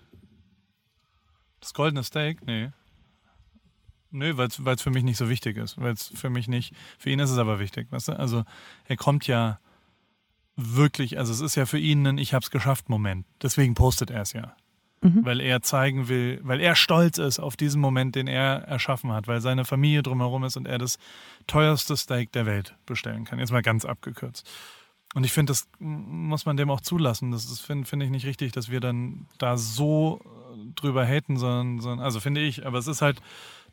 [1.61, 2.47] das goldene Steak?
[2.47, 2.71] Nee.
[4.11, 5.79] Nö, weil es für mich nicht so wichtig ist.
[5.81, 8.19] Weil es für mich nicht, für ihn ist es aber wichtig, weißt du?
[8.19, 8.45] Also
[8.87, 9.59] er kommt ja
[10.57, 13.27] wirklich, also es ist ja für ihn ein Ich hab's geschafft Moment.
[13.43, 14.57] Deswegen postet er es ja.
[15.03, 15.25] Mhm.
[15.25, 19.29] Weil er zeigen will, weil er stolz ist auf diesen Moment, den er erschaffen hat,
[19.29, 20.99] weil seine Familie drumherum ist und er das
[21.47, 23.39] teuerste Steak der Welt bestellen kann.
[23.39, 24.49] Jetzt mal ganz abgekürzt.
[25.15, 27.33] Und ich finde, das muss man dem auch zulassen.
[27.33, 30.21] Das finde find ich nicht richtig, dass wir dann da so
[30.75, 33.21] drüber haten, sondern, sondern, also finde ich, aber es ist halt,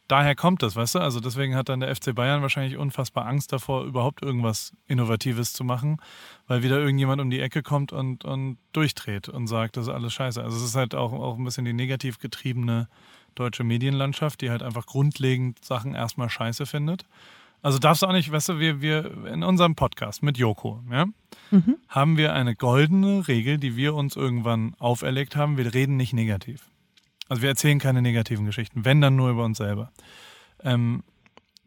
[0.08, 1.00] daher kommt das, weißt du?
[1.00, 5.64] Also deswegen hat dann der FC Bayern wahrscheinlich unfassbar Angst davor, überhaupt irgendwas Innovatives zu
[5.64, 5.98] machen,
[6.48, 10.14] weil wieder irgendjemand um die Ecke kommt und, und durchdreht und sagt, das ist alles
[10.14, 10.44] scheiße.
[10.44, 12.88] Also es ist halt auch, auch ein bisschen die negativ getriebene
[13.36, 17.06] deutsche Medienlandschaft, die halt einfach grundlegend Sachen erstmal scheiße findet.
[17.62, 21.06] Also darfst du auch nicht, weißt du, wir, wir in unserem Podcast mit Joko, ja,
[21.50, 21.78] mhm.
[21.88, 25.56] haben wir eine goldene Regel, die wir uns irgendwann auferlegt haben.
[25.58, 26.70] Wir reden nicht negativ.
[27.30, 29.92] Also wir erzählen keine negativen Geschichten, wenn dann nur über uns selber.
[30.62, 31.04] Ähm,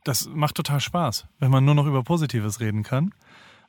[0.05, 3.13] das macht total Spaß, wenn man nur noch über Positives reden kann.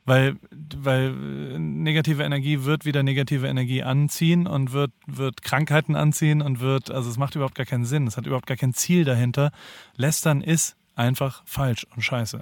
[0.06, 1.12] Weil, weil
[1.60, 7.10] negative Energie wird wieder negative Energie anziehen und wird, wird Krankheiten anziehen und wird, also
[7.10, 8.08] es macht überhaupt gar keinen Sinn.
[8.08, 9.52] Es hat überhaupt gar kein Ziel dahinter.
[9.98, 12.42] Lästern ist einfach falsch und scheiße.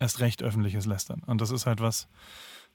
[0.00, 1.22] Erst recht öffentliches Lästern.
[1.26, 2.08] Und das ist halt was,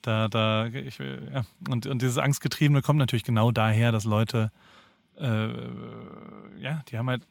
[0.02, 1.44] da, da, ich will, ja.
[1.70, 4.52] Und, und dieses Angstgetriebene kommt natürlich genau daher, dass Leute,
[5.22, 7.28] äh, ja, die haben halt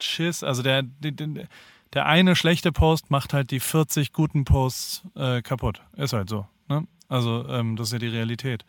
[0.00, 0.42] Schiss.
[0.42, 1.48] Also der, der,
[1.92, 5.82] der eine schlechte Post macht halt die 40 guten Posts äh, kaputt.
[5.96, 6.46] Ist halt so.
[6.68, 6.86] Ne?
[7.08, 8.64] Also ähm, das ist ja die Realität.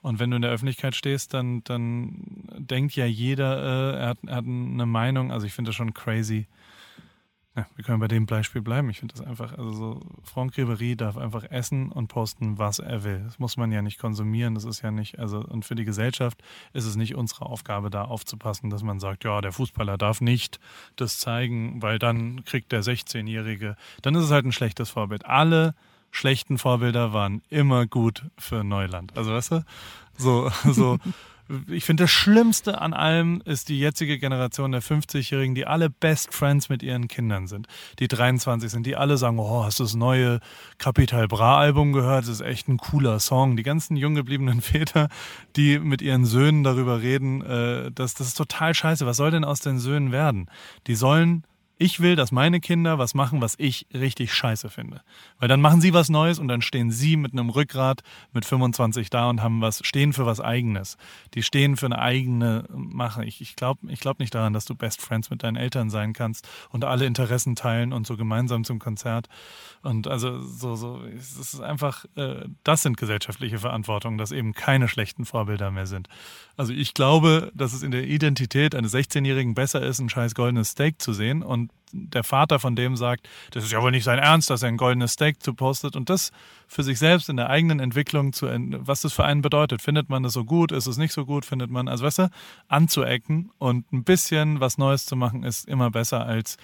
[0.00, 2.24] Und wenn du in der Öffentlichkeit stehst, dann, dann
[2.58, 5.30] denkt ja jeder, äh, er, hat, er hat eine Meinung.
[5.30, 6.48] Also ich finde das schon crazy,
[7.54, 8.88] ja, wir können bei dem Beispiel bleiben.
[8.88, 13.04] Ich finde das einfach, also so, Franck Ribéry darf einfach essen und posten, was er
[13.04, 13.20] will.
[13.24, 14.54] Das muss man ja nicht konsumieren.
[14.54, 16.42] Das ist ja nicht, also, und für die Gesellschaft
[16.72, 20.60] ist es nicht unsere Aufgabe, da aufzupassen, dass man sagt, ja, der Fußballer darf nicht
[20.96, 25.26] das zeigen, weil dann kriegt der 16-Jährige, dann ist es halt ein schlechtes Vorbild.
[25.26, 25.74] Alle
[26.10, 29.14] schlechten Vorbilder waren immer gut für Neuland.
[29.14, 29.64] Also, weißt du,
[30.16, 30.98] so, so,
[31.68, 36.32] ich finde, das Schlimmste an allem ist die jetzige Generation der 50-Jährigen, die alle Best
[36.32, 37.66] Friends mit ihren Kindern sind.
[37.98, 40.40] Die 23 sind, die alle sagen, oh, hast du das neue
[40.78, 42.24] Capital Bra Album gehört?
[42.24, 43.56] Das ist echt ein cooler Song.
[43.56, 45.08] Die ganzen jung gebliebenen Väter,
[45.56, 49.06] die mit ihren Söhnen darüber reden, äh, das, das ist total scheiße.
[49.06, 50.48] Was soll denn aus den Söhnen werden?
[50.86, 51.44] Die sollen
[51.78, 55.02] Ich will, dass meine Kinder was machen, was ich richtig scheiße finde.
[55.38, 58.02] Weil dann machen sie was Neues und dann stehen sie mit einem Rückgrat
[58.32, 60.96] mit 25 da und haben was, stehen für was Eigenes.
[61.34, 63.24] Die stehen für eine eigene Mache.
[63.24, 66.12] Ich, ich glaube ich glaub nicht daran, dass du Best Friends mit deinen Eltern sein
[66.12, 69.28] kannst und alle Interessen teilen und so gemeinsam zum Konzert.
[69.82, 74.86] Und also so, so, es ist einfach, äh, das sind gesellschaftliche Verantwortungen, dass eben keine
[74.88, 76.08] schlechten Vorbilder mehr sind.
[76.56, 80.70] Also ich glaube, dass es in der Identität eines 16-Jährigen besser ist, ein scheiß goldenes
[80.70, 81.42] Steak zu sehen.
[81.42, 84.68] Und der Vater von dem sagt, das ist ja wohl nicht sein Ernst, dass er
[84.68, 85.96] ein goldenes Steak zu postet.
[85.96, 86.30] Und das
[86.66, 89.82] für sich selbst in der eigenen Entwicklung zu, was das für einen bedeutet.
[89.82, 92.30] Findet man das so gut, ist es nicht so gut, findet man, also weißt du,
[92.68, 96.56] anzuecken und ein bisschen was Neues zu machen ist immer besser als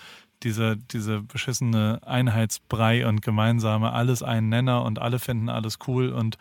[0.42, 6.38] diese, diese beschissene Einheitsbrei und gemeinsame, alles ein Nenner und alle finden alles cool und,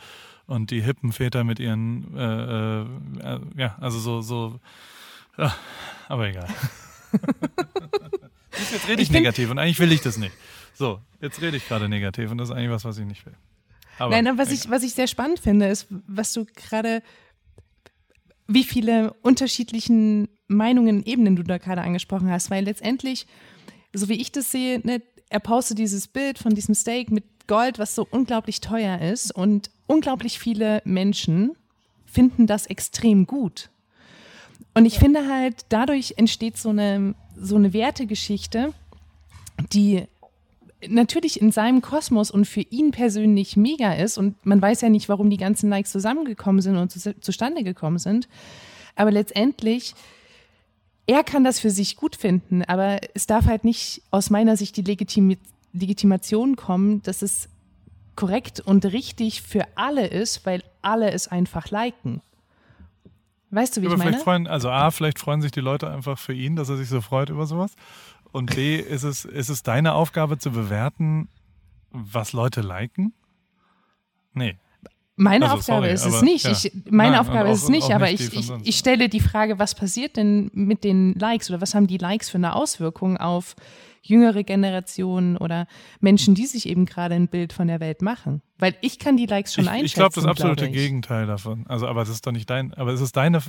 [0.47, 4.59] und die hippen Väter mit ihren, äh, äh, ja, also so, so,
[5.37, 5.55] ja,
[6.07, 6.47] aber egal.
[8.51, 10.33] jetzt rede ich, ich negativ und eigentlich will ich das nicht.
[10.73, 13.35] So, jetzt rede ich gerade negativ und das ist eigentlich was, was ich nicht will.
[13.99, 17.01] Aber, Nein, was ich, was ich sehr spannend finde, ist, was du gerade,
[18.47, 23.27] wie viele unterschiedlichen Meinungen, Ebenen du da gerade angesprochen hast, weil letztendlich,
[23.93, 27.79] so wie ich das sehe, ne, er postet dieses Bild von diesem Steak mit Gold,
[27.79, 31.51] was so unglaublich teuer ist und unglaublich viele Menschen
[32.05, 33.69] finden das extrem gut.
[34.73, 38.73] Und ich finde halt, dadurch entsteht so eine, so eine Wertegeschichte,
[39.73, 40.03] die
[40.87, 44.17] natürlich in seinem Kosmos und für ihn persönlich mega ist.
[44.17, 47.97] Und man weiß ja nicht, warum die ganzen Likes zusammengekommen sind und zu, zustande gekommen
[47.97, 48.27] sind.
[48.95, 49.95] Aber letztendlich,
[51.07, 54.77] er kann das für sich gut finden, aber es darf halt nicht aus meiner Sicht
[54.77, 55.37] die Legitim
[55.77, 57.49] Legitimation kommen, dass es
[58.15, 62.21] korrekt und richtig für alle ist, weil alle es einfach liken.
[63.49, 64.19] Weißt du, wie Aber ich meine?
[64.19, 66.99] Freuen, also A, vielleicht freuen sich die Leute einfach für ihn, dass er sich so
[66.99, 67.75] freut über sowas.
[68.31, 71.29] Und B, ist es, ist es deine Aufgabe zu bewerten,
[71.91, 73.13] was Leute liken?
[74.33, 74.57] Nee.
[75.15, 76.45] Meine also, Aufgabe sorry, ist es nicht.
[76.45, 76.51] Ja.
[76.51, 79.19] Ich, meine Nein, Aufgabe auch, ist es nicht, aber nicht ich, ich, ich, stelle die
[79.19, 83.17] Frage, was passiert denn mit den Likes oder was haben die Likes für eine Auswirkung
[83.17, 83.55] auf
[84.01, 85.67] jüngere Generationen oder
[85.99, 88.41] Menschen, die sich eben gerade ein Bild von der Welt machen.
[88.59, 89.85] Weil ich kann die Likes schon ich, einschätzen.
[89.85, 91.65] Ich glaube, das absolute glaub Gegenteil davon.
[91.67, 93.39] Also, aber es ist doch nicht dein, aber es ist deine,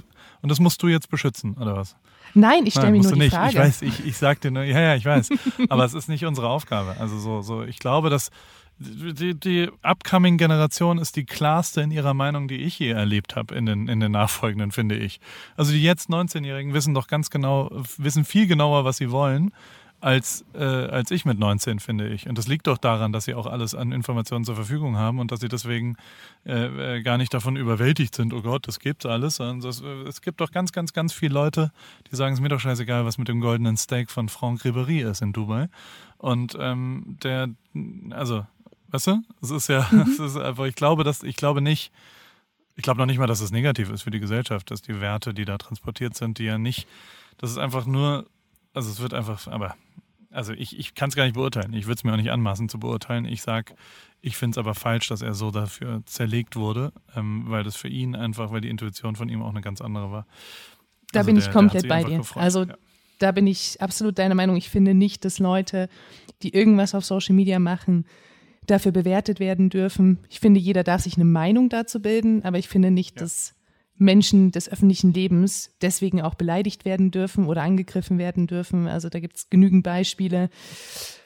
[0.43, 1.97] und das musst du jetzt beschützen, oder was?
[2.35, 3.35] Nein, ich stelle mir nur die nicht.
[3.35, 3.51] Frage.
[3.51, 5.31] Ich weiß, ich, ich sag dir nur, ja, ja, ich weiß.
[5.69, 6.97] aber es ist nicht unsere Aufgabe.
[6.99, 8.31] Also so, so, ich glaube, dass
[8.79, 13.67] die, die Upcoming-Generation ist die klarste in ihrer Meinung, die ich je erlebt habe in
[13.67, 15.21] den, in den nachfolgenden, finde ich.
[15.57, 19.53] Also die jetzt 19-Jährigen wissen doch ganz genau, wissen viel genauer, was sie wollen
[20.01, 22.29] als, äh, als ich mit 19, finde ich.
[22.29, 25.33] Und das liegt doch daran, dass sie auch alles an Informationen zur Verfügung haben und
[25.33, 25.97] dass sie deswegen
[26.47, 29.39] äh, äh gar nicht davon überwältigt sind, oh Gott, das gibt's alles.
[29.39, 31.73] Das, äh, es gibt doch ganz, ganz, ganz viele Leute,
[32.11, 35.21] die sagen, es mir doch scheißegal, was mit dem goldenen Steak von Franck Ribéry ist
[35.21, 35.69] in Dubai.
[36.17, 37.49] Und ähm, der,
[38.11, 38.47] also,
[38.89, 40.01] weißt du, es ist ja, mhm.
[40.13, 41.93] es ist einfach, ich glaube, dass, ich glaube nicht,
[42.77, 45.35] ich glaube noch nicht mal, dass es negativ ist für die Gesellschaft, dass die Werte,
[45.35, 46.87] die da transportiert sind, die ja nicht,
[47.39, 48.27] das ist einfach nur,
[48.75, 49.75] also es wird einfach, aber
[50.31, 51.73] also ich, ich kann es gar nicht beurteilen.
[51.73, 53.25] Ich würde es mir auch nicht anmaßen zu beurteilen.
[53.25, 53.75] Ich sage,
[54.21, 57.89] ich finde es aber falsch, dass er so dafür zerlegt wurde, ähm, weil das für
[57.89, 60.27] ihn einfach, weil die Intuition von ihm auch eine ganz andere war.
[61.13, 62.19] Da also bin der, ich komplett bei dir.
[62.19, 62.43] Gefreut.
[62.43, 62.75] Also ja.
[63.19, 64.57] da bin ich absolut deiner Meinung.
[64.57, 65.89] Ich finde nicht, dass Leute,
[66.43, 68.05] die irgendwas auf Social Media machen,
[68.67, 70.19] dafür bewertet werden dürfen.
[70.29, 73.23] Ich finde, jeder darf sich eine Meinung dazu bilden, aber ich finde nicht, ja.
[73.23, 73.55] dass
[73.99, 78.87] Menschen des öffentlichen Lebens deswegen auch beleidigt werden dürfen oder angegriffen werden dürfen.
[78.87, 80.51] Also da gibt es genügend Beispiele,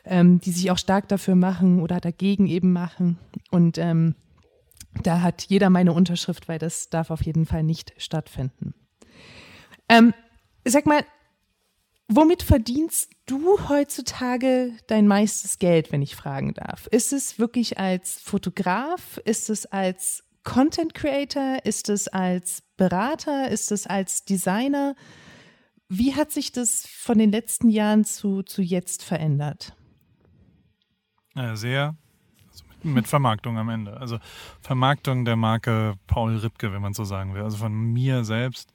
[0.04, 3.18] ähm, die sich auch stark dafür machen oder dagegen eben machen.
[3.50, 4.14] Und ähm,
[5.02, 8.74] da hat jeder meine Unterschrift, weil das darf auf jeden Fall nicht stattfinden.
[9.88, 10.14] Ähm,
[10.64, 11.04] sag mal,
[12.08, 16.86] womit verdienst du heutzutage dein meistes Geld, wenn ich fragen darf?
[16.88, 19.18] Ist es wirklich als Fotograf?
[19.24, 21.64] Ist es als Content Creator?
[21.64, 23.48] Ist es als Berater?
[23.50, 24.94] Ist es als Designer?
[25.88, 29.76] Wie hat sich das von den letzten Jahren zu, zu jetzt verändert?
[31.34, 31.96] Ja, sehr.
[32.50, 33.98] Also mit, mit Vermarktung am Ende.
[33.98, 34.18] Also
[34.60, 37.42] Vermarktung der Marke Paul Ripke, wenn man so sagen will.
[37.42, 38.72] Also von mir selbst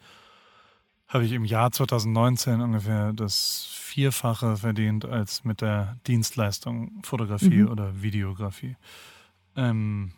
[1.08, 7.70] habe ich im Jahr 2019 ungefähr das Vierfache verdient als mit der Dienstleistung Fotografie mhm.
[7.70, 8.76] oder Videografie.
[9.56, 10.12] Ähm,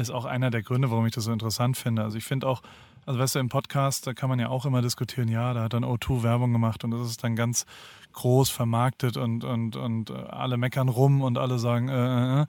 [0.00, 2.02] ist auch einer der Gründe, warum ich das so interessant finde.
[2.02, 2.62] Also ich finde auch,
[3.06, 5.72] also weißt du, im Podcast, da kann man ja auch immer diskutieren, ja, da hat
[5.72, 7.66] dann O2 Werbung gemacht und das ist dann ganz
[8.12, 12.42] groß vermarktet und, und, und alle meckern rum und alle sagen, äh, äh.
[12.42, 12.46] äh.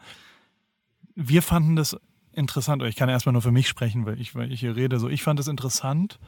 [1.16, 1.98] wir fanden das
[2.34, 5.00] interessant, oder ich kann erstmal nur für mich sprechen, weil ich, weil ich hier rede,
[5.00, 6.20] so, ich fand es interessant,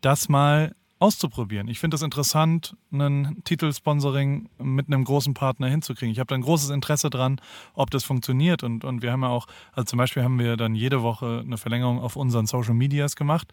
[0.00, 1.66] das mal auszuprobieren.
[1.66, 6.12] Ich finde es interessant, einen Titelsponsoring mit einem großen Partner hinzukriegen.
[6.12, 7.40] Ich habe ein großes Interesse dran,
[7.74, 8.62] ob das funktioniert.
[8.62, 11.58] Und, und wir haben ja auch, also zum Beispiel haben wir dann jede Woche eine
[11.58, 13.52] Verlängerung auf unseren Social Medias gemacht.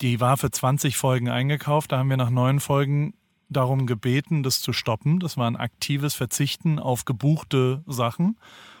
[0.00, 1.92] Die war für 20 Folgen eingekauft.
[1.92, 3.14] Da haben wir nach neun Folgen
[3.48, 5.20] darum gebeten, das zu stoppen.
[5.20, 8.38] Das war ein aktives Verzichten auf gebuchte Sachen.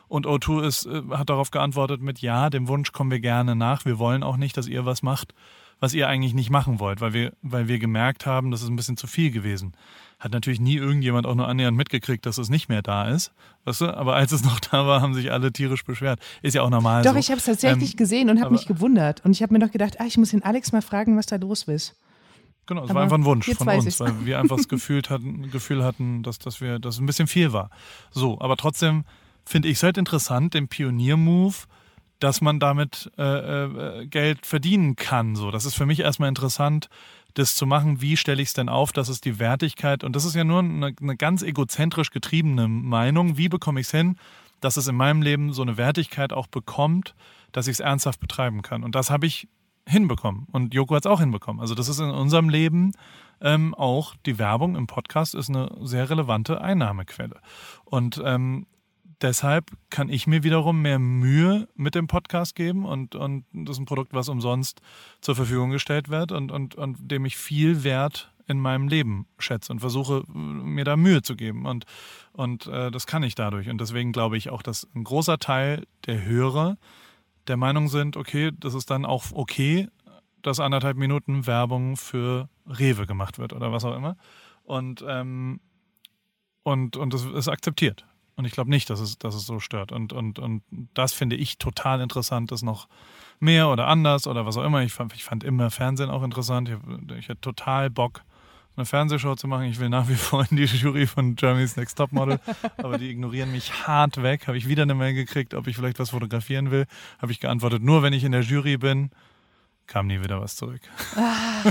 [0.08, 3.84] Und O2 ist, äh, hat darauf geantwortet mit Ja, dem Wunsch kommen wir gerne nach.
[3.84, 5.34] Wir wollen auch nicht, dass ihr was macht,
[5.80, 8.76] was ihr eigentlich nicht machen wollt, weil wir, weil wir gemerkt haben, das ist ein
[8.76, 9.72] bisschen zu viel gewesen.
[10.18, 13.32] Hat natürlich nie irgendjemand auch nur annähernd mitgekriegt, dass es nicht mehr da ist.
[13.64, 13.94] Weißt du?
[13.94, 16.20] Aber als es noch da war, haben sich alle tierisch beschwert.
[16.40, 17.02] Ist ja auch normal.
[17.02, 17.18] Doch, so.
[17.18, 19.24] ich habe es tatsächlich ähm, gesehen und habe mich gewundert.
[19.24, 21.36] Und ich habe mir doch gedacht, ah, ich muss den Alex mal fragen, was da
[21.36, 21.94] los ist.
[22.66, 24.00] Genau, es war einfach ein Wunsch von uns, ich's.
[24.00, 27.28] weil wir einfach das Gefühl hatten, Gefühl hatten, dass, dass wir, dass es ein bisschen
[27.28, 27.70] viel war.
[28.10, 29.04] So, aber trotzdem
[29.44, 31.54] finde ich es halt interessant, den Pionier-Move,
[32.18, 33.22] dass man damit äh,
[34.02, 35.36] äh, Geld verdienen kann.
[35.36, 36.88] So, das ist für mich erstmal interessant,
[37.34, 38.00] das zu machen.
[38.00, 40.60] Wie stelle ich es denn auf, dass es die Wertigkeit, und das ist ja nur
[40.60, 44.16] eine, eine ganz egozentrisch getriebene Meinung, wie bekomme ich es hin,
[44.60, 47.14] dass es in meinem Leben so eine Wertigkeit auch bekommt,
[47.52, 48.84] dass ich es ernsthaft betreiben kann.
[48.84, 49.48] Und das habe ich
[49.86, 50.46] hinbekommen.
[50.50, 51.60] Und Joko hat es auch hinbekommen.
[51.60, 52.92] Also das ist in unserem Leben
[53.40, 57.40] ähm, auch die Werbung im Podcast ist eine sehr relevante Einnahmequelle.
[57.84, 58.66] Und ähm,
[59.22, 63.80] deshalb kann ich mir wiederum mehr Mühe mit dem Podcast geben und, und das ist
[63.80, 64.80] ein Produkt, was umsonst
[65.20, 69.72] zur Verfügung gestellt wird und, und, und dem ich viel Wert in meinem Leben schätze
[69.72, 71.66] und versuche mir da Mühe zu geben.
[71.66, 71.84] Und,
[72.32, 73.68] und äh, das kann ich dadurch.
[73.68, 76.78] Und deswegen glaube ich auch, dass ein großer Teil der Hörer
[77.48, 79.88] der Meinung sind, okay, das ist dann auch okay,
[80.42, 84.16] dass anderthalb Minuten Werbung für Rewe gemacht wird oder was auch immer.
[84.62, 85.60] Und, ähm,
[86.62, 88.05] und, und das ist akzeptiert.
[88.36, 89.92] Und ich glaube nicht, dass es, dass es so stört.
[89.92, 90.62] Und, und, und
[90.92, 92.86] das finde ich total interessant, das noch
[93.40, 94.82] mehr oder anders oder was auch immer.
[94.82, 96.68] Ich fand, ich fand immer Fernsehen auch interessant.
[96.68, 98.22] Ich, ich hatte total Bock,
[98.76, 99.64] eine Fernsehshow zu machen.
[99.64, 102.38] Ich will nach wie vor in die Jury von Germany's Next Topmodel,
[102.76, 104.46] aber die ignorieren mich hart weg.
[104.48, 106.86] Habe ich wieder eine Mail gekriegt, ob ich vielleicht was fotografieren will.
[107.18, 109.10] Habe ich geantwortet, nur wenn ich in der Jury bin
[109.86, 110.80] kam nie wieder was zurück.
[111.16, 111.64] Ach,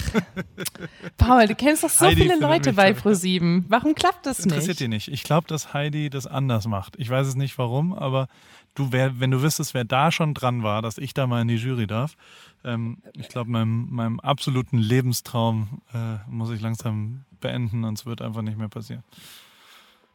[1.18, 3.66] Paul, du kennst doch so Heidi viele Leute bei Pro7.
[3.68, 4.46] Warum klappt das nicht?
[4.48, 5.08] Interessiert dich nicht.
[5.10, 6.96] Ich glaube, dass Heidi das anders macht.
[6.98, 8.28] Ich weiß es nicht warum, aber
[8.76, 11.48] du wär, wenn du wüsstest, wer da schon dran war, dass ich da mal in
[11.48, 12.16] die Jury darf,
[12.64, 18.22] ähm, ich glaube, meinem, meinem absoluten Lebenstraum äh, muss ich langsam beenden und es wird
[18.22, 19.04] einfach nicht mehr passieren.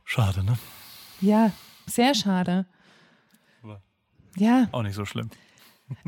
[0.05, 0.59] Schade, ne?
[1.20, 1.53] Ja,
[1.86, 2.66] sehr schade.
[3.62, 3.80] Aber
[4.36, 4.68] ja.
[4.72, 5.30] Auch nicht so schlimm.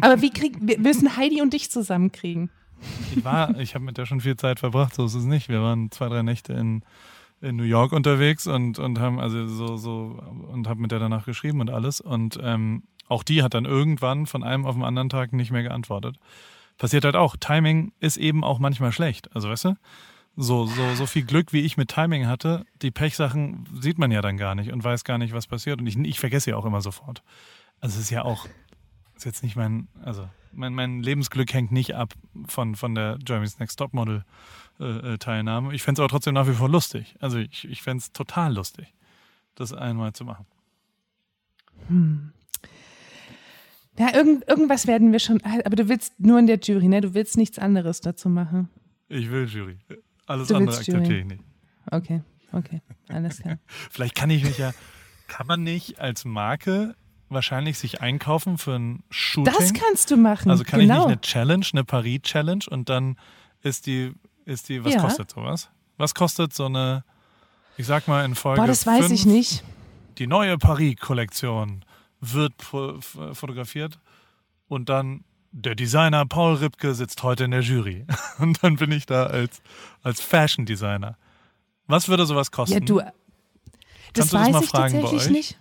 [0.00, 2.50] Aber wie krieg, wir müssen Heidi und dich zusammenkriegen.
[3.14, 5.48] Ich war, ich habe mit der schon viel Zeit verbracht, so ist es nicht.
[5.48, 6.82] Wir waren zwei, drei Nächte in,
[7.40, 10.18] in New York unterwegs und, und haben also so, so
[10.50, 12.00] und habe mit der danach geschrieben und alles.
[12.00, 15.62] Und ähm, auch die hat dann irgendwann von einem auf den anderen Tag nicht mehr
[15.62, 16.16] geantwortet.
[16.78, 17.36] Passiert halt auch.
[17.36, 19.34] Timing ist eben auch manchmal schlecht.
[19.34, 19.74] Also weißt du?
[20.34, 24.22] So, so, so viel Glück, wie ich mit Timing hatte, die Pechsachen sieht man ja
[24.22, 25.80] dann gar nicht und weiß gar nicht, was passiert.
[25.80, 27.22] Und ich, ich vergesse ja auch immer sofort.
[27.80, 28.46] Also es ist ja auch,
[29.22, 32.14] ist jetzt nicht mein, also mein, mein Lebensglück hängt nicht ab
[32.46, 34.24] von, von der Germany's Next Topmodel
[34.80, 35.72] äh, äh Teilnahme.
[35.74, 37.14] Ich fände es aber trotzdem nach wie vor lustig.
[37.20, 38.92] Also ich, ich fände es total lustig,
[39.54, 40.44] das einmal zu machen.
[41.86, 42.32] Hm.
[43.96, 47.00] Ja, irgend, irgendwas werden wir schon, aber du willst nur in der Jury, ne?
[47.00, 48.68] Du willst nichts anderes dazu machen.
[49.08, 49.78] Ich will Jury.
[50.26, 51.44] Alles du andere akzeptiere ich nicht.
[51.90, 53.58] Okay, okay, alles klar.
[53.90, 54.72] Vielleicht kann ich mich ja,
[55.28, 56.96] kann man nicht als Marke
[57.32, 59.52] wahrscheinlich sich einkaufen für ein Shooting.
[59.52, 60.50] Das kannst du machen.
[60.50, 60.94] Also kann genau.
[60.94, 63.16] ich nicht eine Challenge, eine Paris-Challenge und dann
[63.62, 64.12] ist die,
[64.44, 65.00] ist die, was ja.
[65.00, 65.70] kostet sowas?
[65.96, 67.04] Was kostet so eine,
[67.76, 69.64] ich sag mal in Folge Boah, das weiß fünf, ich nicht.
[70.18, 71.84] Die neue Paris-Kollektion
[72.20, 73.98] wird fotografiert
[74.68, 78.06] und dann der Designer Paul Ripke sitzt heute in der Jury.
[78.38, 79.60] Und dann bin ich da als,
[80.02, 81.18] als Fashion Designer.
[81.86, 82.72] Was würde sowas kosten?
[82.72, 83.12] Ja, du, das
[84.14, 85.58] Kannst du weiß das mal ich fragen tatsächlich nicht.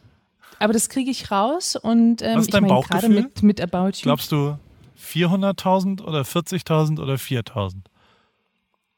[0.62, 3.22] Aber das kriege ich raus und ähm, Was ist ich dein meine gerade Bauchgefühl?
[3.24, 4.04] mit, mit About You.
[4.04, 4.58] Glaubst du
[5.00, 7.78] 400.000 oder 40.000 oder 4.000?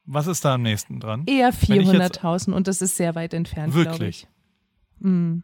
[0.05, 1.23] Was ist da am nächsten dran?
[1.25, 4.27] Eher Wenn ich jetzt- 400.000 und das ist sehr weit entfernt, glaube Wirklich?
[4.99, 5.05] ich.
[5.07, 5.39] Mm,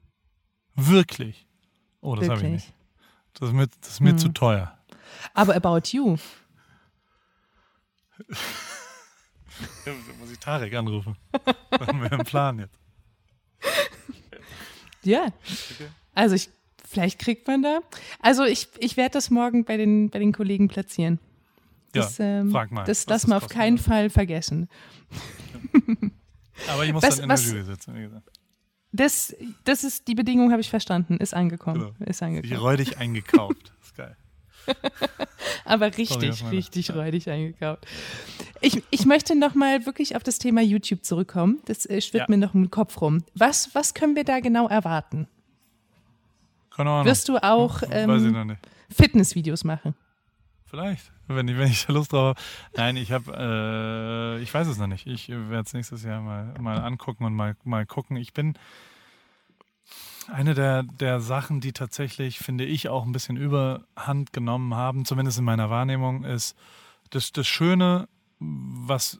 [0.76, 1.48] Wirklich?
[2.02, 2.74] Oh, das habe ich nicht.
[3.34, 4.18] Das ist mir, das ist mir Hm.
[4.18, 4.78] zu teuer.
[5.34, 6.18] Aber About You,
[8.18, 11.16] Da muss ich Tarek anrufen.
[11.72, 12.78] Da haben wir einen Plan jetzt.
[15.04, 15.28] ja.
[16.20, 16.50] Also ich,
[16.88, 17.80] vielleicht kriegt man da.
[18.20, 21.20] Also ich, ich werde das morgen bei den, bei den Kollegen platzieren.
[21.94, 22.84] Das, ja, ähm, frag mal.
[22.84, 23.86] Das lassen wir auf keinen wird.
[23.88, 24.70] Fall vergessen.
[26.68, 28.30] Aber ich muss Was- dann in was- der Jury sitzen, wie gesagt.
[28.92, 31.18] Das, das ist die Bedingung, habe ich verstanden.
[31.18, 31.94] Ist angekommen.
[31.98, 32.10] Genau.
[32.10, 32.56] Ist Ich angekommen.
[32.60, 33.72] räudig eingekauft.
[33.84, 34.18] Ist geil.
[35.64, 37.86] Aber Sorry, richtig, meine- richtig räudig eingekauft.
[38.62, 41.60] Ich, ich möchte nochmal wirklich auf das Thema YouTube zurückkommen.
[41.66, 42.36] Das äh, schwirrt ja.
[42.36, 43.24] mir noch im Kopf rum.
[43.36, 45.28] Was, was können wir da genau erwarten?
[46.80, 47.08] Keine Ahnung.
[47.08, 48.58] Wirst du auch ähm,
[48.90, 49.96] Fitnessvideos machen?
[50.64, 52.40] Vielleicht, wenn ich, wenn ich da Lust drauf habe.
[52.78, 55.06] Nein, ich habe, äh, ich weiß es noch nicht.
[55.06, 58.16] Ich werde es nächstes Jahr mal, mal angucken und mal, mal gucken.
[58.16, 58.54] Ich bin
[60.32, 65.38] eine der, der Sachen, die tatsächlich, finde ich, auch ein bisschen Überhand genommen haben, zumindest
[65.38, 66.56] in meiner Wahrnehmung, ist
[67.10, 68.08] das, das Schöne,
[68.40, 69.20] was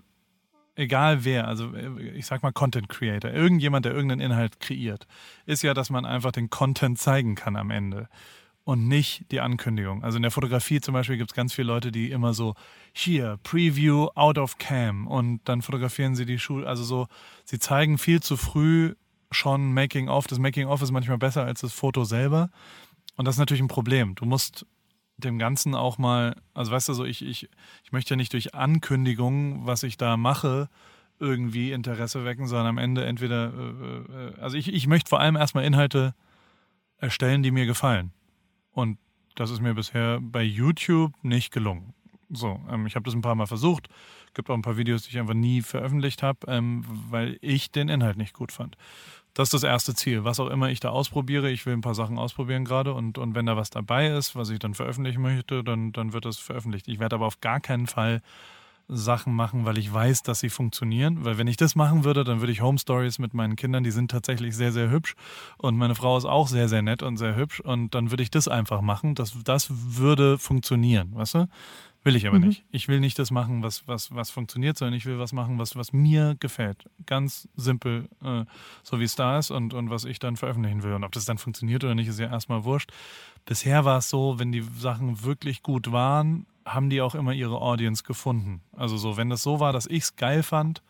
[0.80, 1.74] egal wer, also
[2.16, 5.08] ich sag mal Content Creator, irgendjemand, der irgendeinen Inhalt kreiert,
[5.46, 8.08] ist ja, dass man einfach den Content zeigen kann am Ende
[8.64, 10.04] und nicht die Ankündigung.
[10.04, 12.56] Also in der Fotografie zum Beispiel gibt es ganz viele Leute, die immer so,
[12.94, 17.08] hier, Preview out of cam und dann fotografieren sie die Schuhe, also so,
[17.44, 18.96] sie zeigen viel zu früh
[19.32, 20.28] schon Making of.
[20.28, 22.50] Das Making of ist manchmal besser als das Foto selber.
[23.16, 24.16] Und das ist natürlich ein Problem.
[24.16, 24.66] Du musst
[25.24, 27.50] dem Ganzen auch mal, also weißt du so, ich, ich,
[27.84, 30.70] ich möchte ja nicht durch Ankündigungen, was ich da mache,
[31.20, 35.36] irgendwie Interesse wecken, sondern am Ende entweder, äh, äh also ich, ich möchte vor allem
[35.36, 36.16] erstmal Inhalte
[36.98, 38.12] erstellen, die mir gefallen.
[38.72, 38.98] Und
[39.36, 41.94] das ist mir bisher bei YouTube nicht gelungen.
[42.30, 43.90] So, ähm, ich habe das ein paar Mal versucht.
[44.34, 47.90] Gibt auch ein paar Videos, die ich einfach nie veröffentlicht habe, ähm, weil ich den
[47.90, 48.78] Inhalt nicht gut fand.
[49.34, 50.24] Das ist das erste Ziel.
[50.24, 53.36] Was auch immer ich da ausprobiere, ich will ein paar Sachen ausprobieren gerade und, und
[53.36, 56.88] wenn da was dabei ist, was ich dann veröffentlichen möchte, dann, dann wird das veröffentlicht.
[56.88, 58.22] Ich werde aber auf gar keinen Fall
[58.90, 61.24] Sachen machen, weil ich weiß, dass sie funktionieren.
[61.24, 63.92] Weil wenn ich das machen würde, dann würde ich Home Stories mit meinen Kindern, die
[63.92, 65.16] sind tatsächlich sehr, sehr hübsch.
[65.58, 67.60] Und meine Frau ist auch sehr, sehr nett und sehr hübsch.
[67.60, 69.14] Und dann würde ich das einfach machen.
[69.16, 71.48] Das, das würde funktionieren, weißt du?
[72.10, 72.48] Will ich aber mhm.
[72.48, 72.64] nicht.
[72.72, 75.76] Ich will nicht das machen, was, was, was funktioniert, sondern ich will was machen, was,
[75.76, 76.90] was mir gefällt.
[77.06, 78.46] Ganz simpel, äh,
[78.82, 80.94] so wie es da ist und, und was ich dann veröffentlichen will.
[80.94, 82.92] Und ob das dann funktioniert oder nicht, ist ja erstmal wurscht.
[83.46, 87.62] Bisher war es so, wenn die Sachen wirklich gut waren, haben die auch immer ihre
[87.62, 88.62] Audience gefunden.
[88.76, 90.82] Also so, wenn das so war, dass ich es geil fand,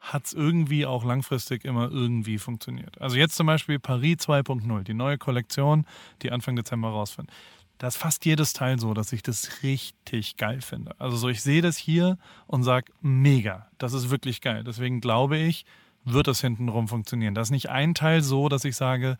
[0.00, 3.00] hat es irgendwie auch langfristig immer irgendwie funktioniert.
[3.00, 5.86] Also jetzt zum Beispiel Paris 2.0, die neue Kollektion,
[6.22, 7.34] die Anfang Dezember rausfindet.
[7.78, 10.94] Da ist fast jedes Teil so, dass ich das richtig geil finde.
[10.98, 14.64] Also so, ich sehe das hier und sage, mega, das ist wirklich geil.
[14.64, 15.64] Deswegen glaube ich,
[16.04, 17.34] wird das hintenrum funktionieren.
[17.34, 19.16] Da ist nicht ein Teil so, dass ich sage,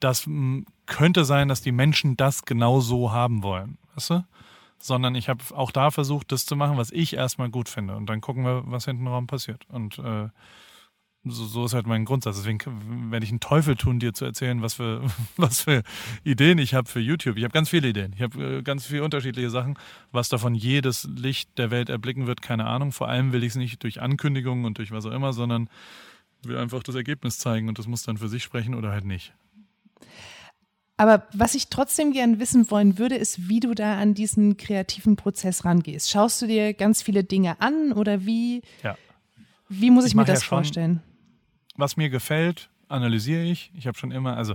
[0.00, 3.78] das hm, könnte sein, dass die Menschen das genau so haben wollen.
[3.94, 4.24] Weißt du?
[4.78, 7.96] sondern ich habe auch da versucht, das zu machen, was ich erstmal gut finde.
[7.96, 9.66] Und dann gucken wir, was hinten Raum passiert.
[9.68, 10.28] Und äh,
[11.24, 12.36] so, so, ist halt mein Grundsatz.
[12.36, 15.02] Deswegen werde ich einen Teufel tun, dir zu erzählen, was für,
[15.36, 15.82] was für
[16.24, 17.36] Ideen ich habe für YouTube.
[17.36, 18.12] Ich habe ganz viele Ideen.
[18.14, 19.78] Ich habe äh, ganz viele unterschiedliche Sachen.
[20.12, 22.92] Was davon jedes Licht der Welt erblicken wird, keine Ahnung.
[22.92, 25.68] Vor allem will ich es nicht durch Ankündigungen und durch was auch immer, sondern
[26.42, 29.34] will einfach das Ergebnis zeigen und das muss dann für sich sprechen oder halt nicht.
[30.96, 35.14] Aber was ich trotzdem gern wissen wollen würde, ist, wie du da an diesen kreativen
[35.14, 36.10] Prozess rangehst.
[36.10, 38.96] Schaust du dir ganz viele Dinge an oder wie, ja.
[39.68, 41.02] Wie muss ich, ich mir das ja vorstellen?
[41.76, 43.70] Was mir gefällt, analysiere ich.
[43.74, 44.54] Ich habe schon immer, also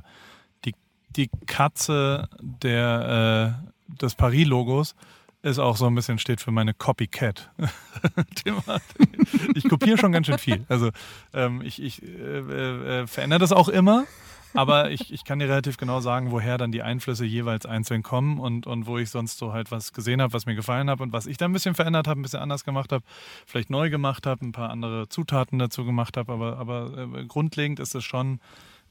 [0.66, 0.74] die,
[1.16, 3.57] die Katze der,
[3.89, 4.95] äh, des Paris-Logos
[5.43, 7.51] ist auch so ein bisschen steht für meine Copycat.
[9.55, 10.66] ich kopiere schon ganz schön viel.
[10.70, 10.89] Also
[11.34, 14.05] ähm, ich, ich äh, äh, verändere das auch immer
[14.54, 18.39] aber ich, ich kann dir relativ genau sagen, woher dann die Einflüsse jeweils einzeln kommen
[18.39, 21.14] und, und wo ich sonst so halt was gesehen habe, was mir gefallen hat und
[21.14, 23.04] was ich dann ein bisschen verändert habe, ein bisschen anders gemacht habe,
[23.45, 26.32] vielleicht neu gemacht habe, ein paar andere Zutaten dazu gemacht habe.
[26.32, 28.39] Aber, aber äh, grundlegend ist es schon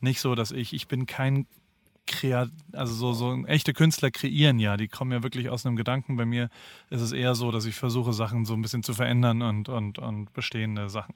[0.01, 1.47] nicht so, dass ich, ich bin kein
[2.07, 6.17] Kreat also so, so echte Künstler kreieren ja, die kommen ja wirklich aus einem Gedanken.
[6.17, 6.49] Bei mir
[6.91, 9.99] ist es eher so, dass ich versuche, Sachen so ein bisschen zu verändern und, und,
[9.99, 11.15] und bestehende Sachen.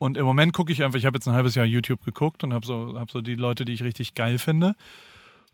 [0.00, 2.54] Und im Moment gucke ich einfach, ich habe jetzt ein halbes Jahr YouTube geguckt und
[2.54, 4.74] habe so, hab so die Leute, die ich richtig geil finde.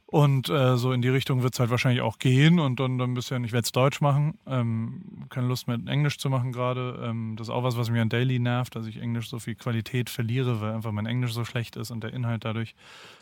[0.06, 3.14] Und äh, so in die Richtung wird es halt wahrscheinlich auch gehen und dann, ein
[3.14, 4.38] bisschen, ich werde es Deutsch machen.
[4.46, 6.96] Ähm, keine Lust mehr Englisch zu machen gerade.
[7.02, 9.56] Ähm, das ist auch was, was mir an Daily nervt, dass ich Englisch so viel
[9.56, 12.76] Qualität verliere, weil einfach mein Englisch so schlecht ist und der Inhalt dadurch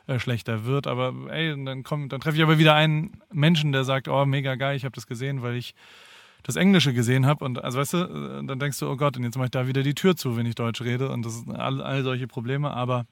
[0.06, 0.86] äh, schlechter wird.
[0.86, 4.56] Aber ey, dann, komm, dann treffe ich aber wieder einen Menschen, der sagt, oh, mega
[4.56, 5.74] geil, ich habe das gesehen, weil ich
[6.45, 9.24] das Englische gesehen habe und also weißt du, äh, dann denkst du, oh Gott, und
[9.24, 11.57] jetzt mache ich da wieder die Tür zu, wenn ich Deutsch rede und das sind
[11.57, 13.07] all, all solche Probleme, aber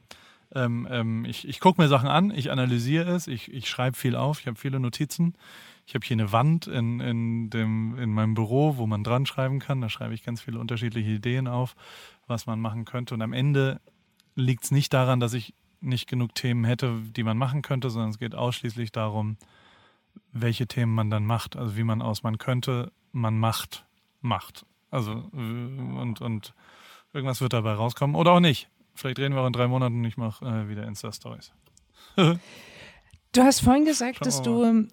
[0.55, 4.17] ähm, ähm, ich, ich gucke mir Sachen an, ich analysiere es, ich, ich schreibe viel
[4.17, 5.35] auf, ich habe viele Notizen.
[5.85, 9.59] Ich habe hier eine Wand in, in, dem, in meinem Büro, wo man dran schreiben
[9.59, 9.81] kann.
[9.81, 11.75] Da schreibe ich ganz viele unterschiedliche Ideen auf,
[12.29, 13.15] was man machen könnte.
[13.15, 13.81] Und am Ende
[14.37, 18.11] liegt es nicht daran, dass ich nicht genug Themen hätte, die man machen könnte, sondern
[18.11, 19.37] es geht ausschließlich darum,
[20.31, 21.57] welche Themen man dann macht.
[21.57, 23.85] Also wie man aus man könnte man macht,
[24.21, 24.67] macht.
[24.91, 26.55] Also und, und
[27.13, 28.69] irgendwas wird dabei rauskommen oder auch nicht.
[28.95, 31.53] Vielleicht reden wir auch in drei Monaten und ich mache äh, wieder Insta-Stories.
[32.17, 34.87] du hast vorhin gesagt, dass du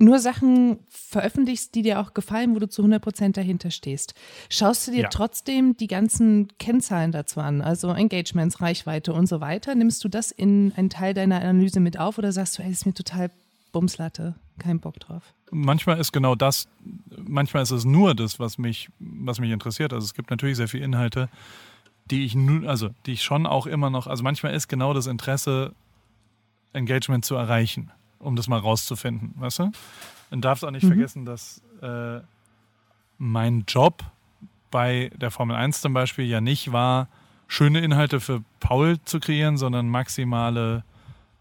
[0.00, 4.14] nur Sachen veröffentlichst, die dir auch gefallen, wo du zu 100 Prozent dahinter stehst.
[4.48, 5.08] Schaust du dir Ja.
[5.08, 9.74] trotzdem die ganzen Kennzahlen dazu an, also Engagements, Reichweite und so weiter?
[9.74, 12.86] Nimmst du das in einen Teil deiner Analyse mit auf oder sagst du, ey, ist
[12.86, 13.30] mir total
[13.72, 15.22] Bumslatte, kein Bock drauf?
[15.50, 16.68] manchmal ist genau das,
[17.16, 19.92] manchmal ist es nur das, was mich, was mich interessiert.
[19.94, 21.30] Also es gibt natürlich sehr viele Inhalte,
[22.10, 25.06] die ich nu, also die ich schon auch immer noch, also manchmal ist genau das
[25.06, 25.74] Interesse,
[26.74, 29.72] Engagement zu erreichen, um das mal rauszufinden, weißt du?
[30.30, 30.88] Und darfst auch nicht Mhm.
[30.88, 32.20] vergessen, dass äh,
[33.16, 34.04] mein Job
[34.70, 37.08] bei der Formel 1 zum Beispiel ja nicht war,
[37.46, 40.84] schöne Inhalte für Paul zu kreieren, sondern maximale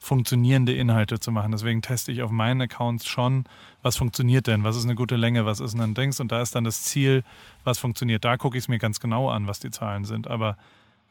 [0.08, 1.52] funktionierende Inhalte zu machen.
[1.52, 3.44] Deswegen teste ich auf meinen Accounts schon,
[3.82, 6.56] was funktioniert denn, was ist eine gute Länge, was ist ein Dings und da ist
[6.56, 7.24] dann das Ziel,
[7.66, 8.24] was funktioniert.
[8.24, 10.28] Da gucke ich es mir ganz genau an, was die Zahlen sind.
[10.28, 10.58] Aber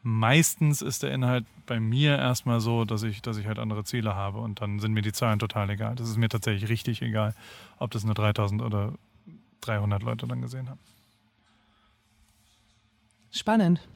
[0.01, 4.15] meistens ist der Inhalt bei mir erstmal so, dass ich, dass ich halt andere Ziele
[4.15, 5.95] habe und dann sind mir die Zahlen total egal.
[5.95, 7.35] Das ist mir tatsächlich richtig egal,
[7.77, 8.93] ob das nur 3000 oder
[9.61, 10.79] 300 Leute dann gesehen haben.
[13.31, 13.87] Spannend.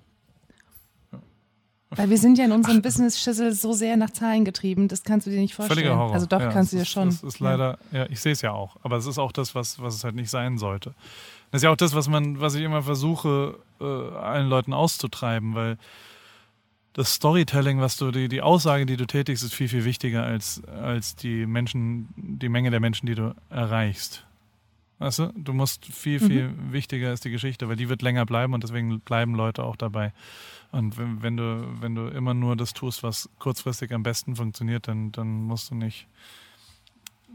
[1.93, 5.31] Weil wir sind ja in unserem Business-Schüssel so sehr nach Zahlen getrieben, das kannst du
[5.31, 5.79] dir nicht vorstellen.
[5.79, 6.13] Völliger Horror.
[6.13, 7.09] Also doch, ja, kannst du dir schon.
[7.09, 8.77] Das ist leider, ja, ich sehe es ja auch.
[8.81, 10.93] Aber es ist auch das, was, was es halt nicht sein sollte.
[11.51, 15.53] Das ist ja auch das, was man, was ich immer versuche, äh, allen Leuten auszutreiben,
[15.53, 15.77] weil
[16.93, 20.63] das Storytelling, was du, die, die Aussage, die du tätigst, ist viel, viel wichtiger als,
[20.65, 24.25] als die Menschen, die Menge der Menschen, die du erreichst.
[24.99, 28.53] Weißt du, du musst viel, viel wichtiger ist die Geschichte, weil die wird länger bleiben
[28.53, 30.13] und deswegen bleiben Leute auch dabei.
[30.71, 34.87] Und wenn, wenn du, wenn du immer nur das tust, was kurzfristig am besten funktioniert,
[34.87, 36.07] dann, dann musst du nicht,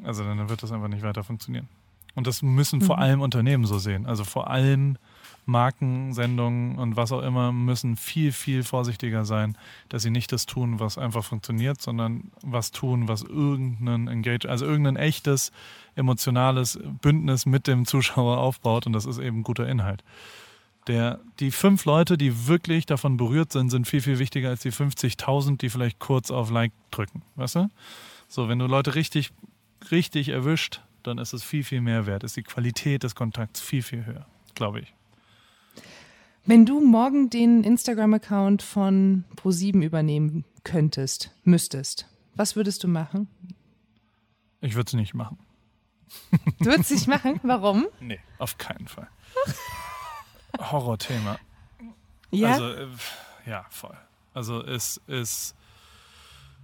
[0.03, 1.69] also dann wird das einfach nicht weiter funktionieren.
[2.15, 3.03] Und das müssen vor Mhm.
[3.03, 4.07] allem Unternehmen so sehen.
[4.07, 4.97] Also vor allem
[5.45, 9.57] Marken, Sendungen und was auch immer müssen viel, viel vorsichtiger sein,
[9.91, 14.65] dass sie nicht das tun, was einfach funktioniert, sondern was tun, was irgendein Engage, also
[14.65, 15.53] irgendein echtes,
[15.95, 20.03] emotionales Bündnis mit dem Zuschauer aufbaut und das ist eben guter Inhalt.
[20.87, 24.73] Der, die fünf Leute, die wirklich davon berührt sind, sind viel, viel wichtiger als die
[24.73, 27.23] 50.000, die vielleicht kurz auf Like drücken.
[27.35, 27.71] Weißt du?
[28.29, 29.33] So, wenn du Leute richtig,
[29.91, 32.25] richtig erwischt, dann ist es viel, viel mehr wert.
[32.25, 34.95] Ist die Qualität des Kontakts viel, viel höher, glaube ich.
[36.45, 43.29] Wenn du morgen den Instagram-Account von Pro7 übernehmen könntest, müsstest, was würdest du machen?
[44.61, 45.39] Ich würde es nicht machen.
[46.61, 47.41] Du würdest nicht machen?
[47.43, 47.87] Warum?
[48.01, 49.09] Nee, auf keinen Fall.
[50.59, 51.39] Horrorthema.
[52.31, 52.53] Ja.
[52.53, 52.87] Also, äh,
[53.47, 53.97] ja, voll.
[54.35, 55.55] Also es ist,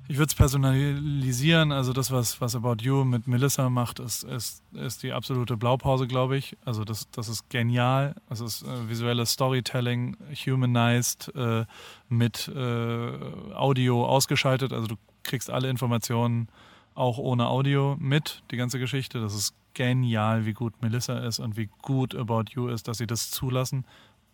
[0.08, 1.72] ich würde es personalisieren.
[1.72, 6.06] Also das, was, was About You mit Melissa macht, ist, ist, ist die absolute Blaupause,
[6.06, 6.56] glaube ich.
[6.64, 8.14] Also das, das ist genial.
[8.28, 10.16] Es ist äh, visuelles Storytelling,
[10.46, 11.64] humanized, äh,
[12.08, 13.12] mit äh,
[13.54, 14.72] Audio ausgeschaltet.
[14.72, 16.48] Also du kriegst alle Informationen
[16.94, 19.20] auch ohne Audio mit, die ganze Geschichte.
[19.20, 23.06] Das ist genial, wie gut Melissa ist und wie gut About You ist, dass sie
[23.06, 23.84] das zulassen.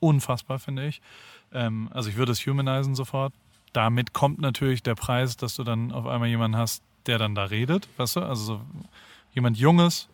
[0.00, 1.00] Unfassbar, finde ich.
[1.52, 3.32] Ähm, also ich würde es humanisieren sofort.
[3.72, 7.44] Damit kommt natürlich der Preis, dass du dann auf einmal jemanden hast, der dann da
[7.44, 8.20] redet, weißt du?
[8.20, 8.60] Also so
[9.32, 10.08] jemand Junges.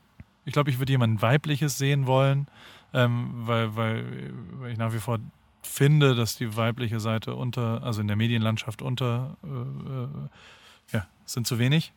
[0.44, 2.46] Ich glaube, ich würde jemand Weibliches sehen wollen,
[2.92, 5.18] ähm, weil, weil, weil ich nach wie vor
[5.62, 11.46] finde, dass die weibliche Seite unter, also in der Medienlandschaft unter, äh, äh, ja, sind
[11.46, 11.92] zu wenig.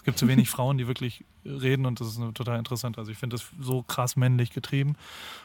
[0.00, 2.96] Es gibt zu wenig Frauen, die wirklich reden und das ist total interessant.
[2.96, 4.96] Also ich finde das so krass männlich getrieben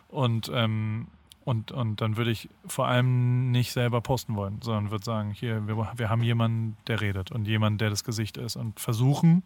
[0.08, 1.08] und ähm,
[1.43, 5.68] und, und dann würde ich vor allem nicht selber posten wollen, sondern würde sagen, hier,
[5.68, 9.43] wir, wir haben jemanden, der redet und jemanden, der das Gesicht ist und versuchen,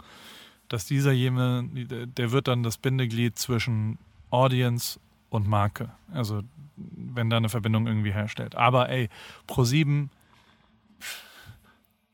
[0.69, 3.97] dass dieser jemand, der wird dann das Bindeglied zwischen
[4.29, 4.97] Audience
[5.29, 5.89] und Marke.
[6.13, 6.41] Also
[6.77, 8.55] wenn da eine Verbindung irgendwie herstellt.
[8.55, 9.09] Aber ey,
[9.49, 10.07] Pro7,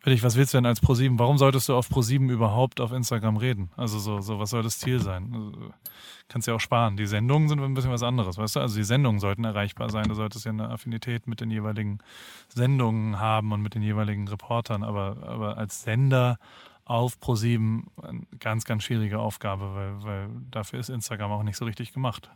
[0.05, 1.17] Willig, was willst du denn als Pro7?
[1.17, 3.71] Warum solltest du auf Pro7 überhaupt auf Instagram reden?
[3.75, 5.33] Also so, so was soll das Ziel sein?
[5.33, 5.73] Also,
[6.27, 6.95] kannst ja auch sparen.
[6.95, 8.59] Die Sendungen sind ein bisschen was anderes, weißt du?
[8.59, 10.07] Also die Sendungen sollten erreichbar sein.
[10.07, 11.97] Du solltest ja eine Affinität mit den jeweiligen
[12.49, 14.83] Sendungen haben und mit den jeweiligen Reportern.
[14.83, 16.37] Aber, aber als Sender
[16.83, 21.65] auf Pro7 eine ganz, ganz schwierige Aufgabe, weil, weil dafür ist Instagram auch nicht so
[21.65, 22.29] richtig gemacht.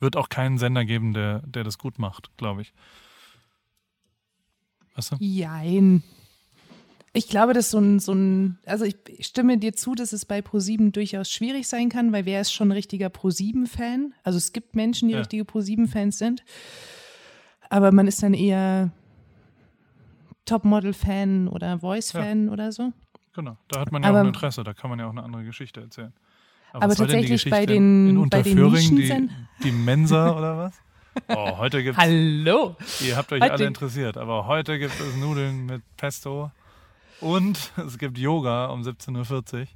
[0.00, 2.72] Wird auch keinen Sender geben, der, der das gut macht, glaube ich.
[4.96, 5.16] Weißt du?
[5.20, 6.02] Jein.
[7.12, 10.42] Ich glaube, dass so ein, so ein, also ich stimme dir zu, dass es bei
[10.42, 14.14] ProSieben durchaus schwierig sein kann, weil wer ist schon ein richtiger ProSieben-Fan?
[14.22, 15.18] Also es gibt Menschen, die Ja.
[15.20, 16.44] richtige ProSieben-Fans sind,
[17.68, 18.92] aber man ist dann eher
[20.44, 22.92] Topmodel-Fan oder Voice-Fan oder so.
[23.34, 25.22] Genau, da hat man ja Aber- auch ein Interesse, da kann man ja auch eine
[25.22, 26.12] andere Geschichte erzählen.
[26.72, 29.28] Aber die tatsächlich bei den- in bei den Unterföhring, die,
[29.64, 30.74] die Mensa oder was?
[31.28, 32.76] Oh, heute gibt's, Hallo!
[33.00, 36.52] ihr habt euch Heute- alle interessiert, aber heute gibt es Nudeln mit Pesto
[37.20, 39.66] und es gibt Yoga um 17.40 Uhr.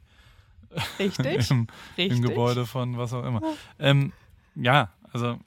[0.98, 1.26] Richtig.
[1.50, 1.66] Im,
[1.96, 2.18] Richtig.
[2.18, 3.40] Im Gebäude von was auch immer.
[3.78, 4.12] Ähm,
[4.54, 5.38] ja, also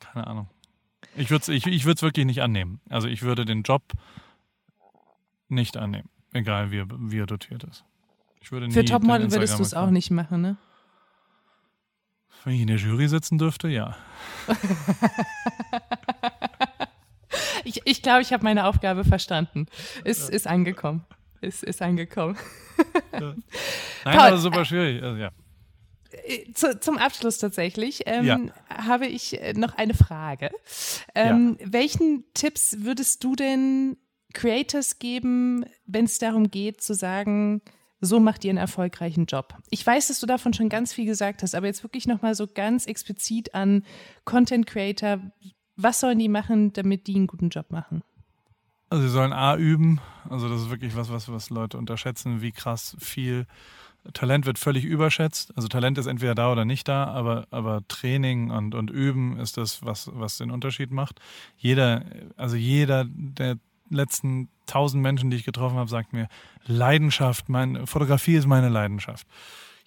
[0.00, 0.48] keine Ahnung.
[1.16, 2.80] Ich würde es ich, ich würd's wirklich nicht annehmen.
[2.88, 3.82] Also ich würde den Job
[5.48, 7.84] nicht annehmen, egal wie er, wie er dotiert ist.
[8.40, 10.56] Ich würde Für Topmodel würdest du es auch nicht machen, ne?
[12.44, 13.96] Wenn ich in der Jury sitzen dürfte, ja.
[17.76, 19.66] Ich glaube, ich, glaub, ich habe meine Aufgabe verstanden.
[20.04, 21.04] Ist, ist angekommen.
[21.40, 22.36] Ist, ist angekommen.
[23.12, 23.42] Nein,
[24.04, 25.02] Paul, aber super schwierig.
[25.02, 25.30] Also, ja.
[26.24, 28.38] Äh, Zu, zum Abschluss tatsächlich ähm, Ja.
[28.86, 30.50] habe ich äh, noch eine Frage.
[31.14, 33.96] Ähm, Welchen Tipps würdest du denn
[34.34, 37.60] Creators geben, wenn es darum geht zu sagen,
[38.00, 39.54] so macht ihr einen erfolgreichen Job?
[39.70, 42.46] Ich weiß, dass du davon schon ganz viel gesagt hast, aber jetzt wirklich nochmal so
[42.46, 43.84] ganz explizit an
[44.24, 45.20] Content Creator.
[45.76, 48.02] Was sollen die machen, damit die einen guten Job machen?
[48.90, 52.52] Also sie sollen A üben, also das ist wirklich was, was, was Leute unterschätzen, wie
[52.52, 53.46] krass viel
[54.12, 55.56] Talent wird völlig überschätzt.
[55.56, 59.56] Also Talent ist entweder da oder nicht da, aber, aber Training und, und Üben ist
[59.56, 61.20] das, was, was den Unterschied macht.
[61.56, 62.04] Jeder,
[62.36, 63.56] also jeder der
[63.88, 66.28] letzten tausend Menschen, die ich getroffen habe, sagt mir,
[66.66, 69.26] Leidenschaft, mein, Fotografie ist meine Leidenschaft.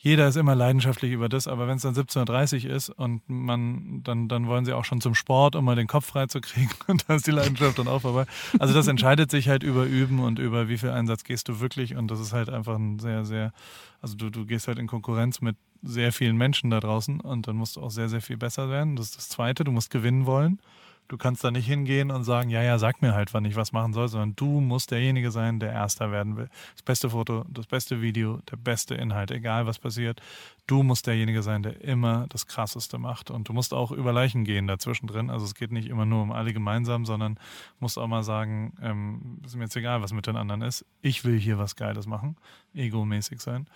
[0.06, 4.04] Jeder ist immer leidenschaftlich über das, aber wenn es dann 17.30 Uhr ist und man,
[4.04, 6.70] dann, dann wollen sie auch schon zum Sport, um mal den Kopf frei zu kriegen
[6.88, 8.28] und da ist die Leidenschaft dann auch vorbei.
[8.60, 11.96] Also das entscheidet sich halt über Üben und über wie viel Einsatz gehst du wirklich
[11.96, 13.52] und das ist halt einfach ein sehr, sehr,
[14.00, 17.56] also du, du gehst halt in Konkurrenz mit sehr vielen Menschen da draußen und dann
[17.56, 18.96] musst du auch sehr, sehr viel besser werden.
[18.96, 20.60] Das ist das Zweite, du musst gewinnen wollen.
[21.08, 23.72] Du kannst da nicht hingehen und sagen, ja, ja, sag mir halt, wann ich was
[23.72, 26.50] machen soll, sondern du musst derjenige sein, der Erster werden will.
[26.74, 30.20] Das beste Foto, das beste Video, der beste Inhalt, egal was passiert.
[30.66, 33.30] Du musst derjenige sein, der immer das Krasseste macht.
[33.30, 35.30] Und du musst auch über Leichen gehen dazwischen drin.
[35.30, 37.40] Also es geht nicht immer nur um alle gemeinsam, sondern
[37.80, 40.86] musst auch mal sagen, ähm, ist mir jetzt egal, was mit den anderen ist.
[41.02, 42.36] Ich will hier was Geiles machen,
[42.74, 43.68] egomäßig sein.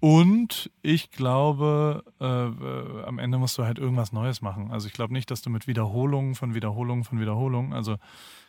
[0.00, 4.70] Und ich glaube, äh, äh, am Ende musst du halt irgendwas Neues machen.
[4.70, 7.96] Also ich glaube nicht, dass du mit Wiederholungen von Wiederholungen von Wiederholungen, also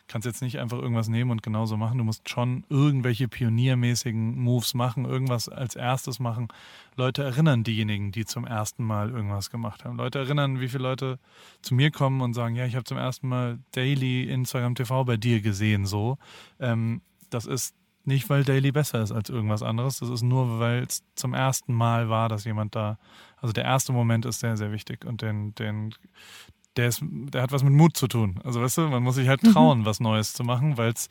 [0.06, 1.98] kannst jetzt nicht einfach irgendwas nehmen und genauso machen.
[1.98, 6.48] Du musst schon irgendwelche pioniermäßigen Moves machen, irgendwas als erstes machen.
[6.96, 9.96] Leute erinnern diejenigen, die zum ersten Mal irgendwas gemacht haben.
[9.96, 11.18] Leute erinnern, wie viele Leute
[11.62, 15.16] zu mir kommen und sagen, ja, ich habe zum ersten Mal Daily Instagram TV bei
[15.16, 16.18] dir gesehen, so.
[16.58, 19.98] Ähm, das ist nicht, weil Daily besser ist als irgendwas anderes.
[19.98, 22.98] Das ist nur, weil es zum ersten Mal war, dass jemand da.
[23.36, 25.94] Also der erste Moment ist sehr, sehr wichtig und den, den,
[26.76, 28.40] der ist, der hat was mit Mut zu tun.
[28.44, 31.08] Also weißt du, man muss sich halt trauen, was Neues zu machen, weil es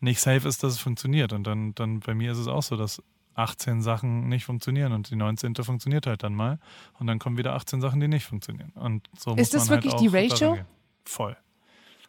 [0.00, 1.32] nicht safe ist, dass es funktioniert.
[1.32, 3.02] Und dann, dann bei mir ist es auch so, dass
[3.34, 5.54] 18 Sachen nicht funktionieren und die 19.
[5.56, 6.58] funktioniert halt dann mal.
[6.98, 8.72] Und dann kommen wieder 18 Sachen, die nicht funktionieren.
[8.74, 10.58] Und so Ist muss das man wirklich halt die Ratio?
[11.04, 11.36] Voll.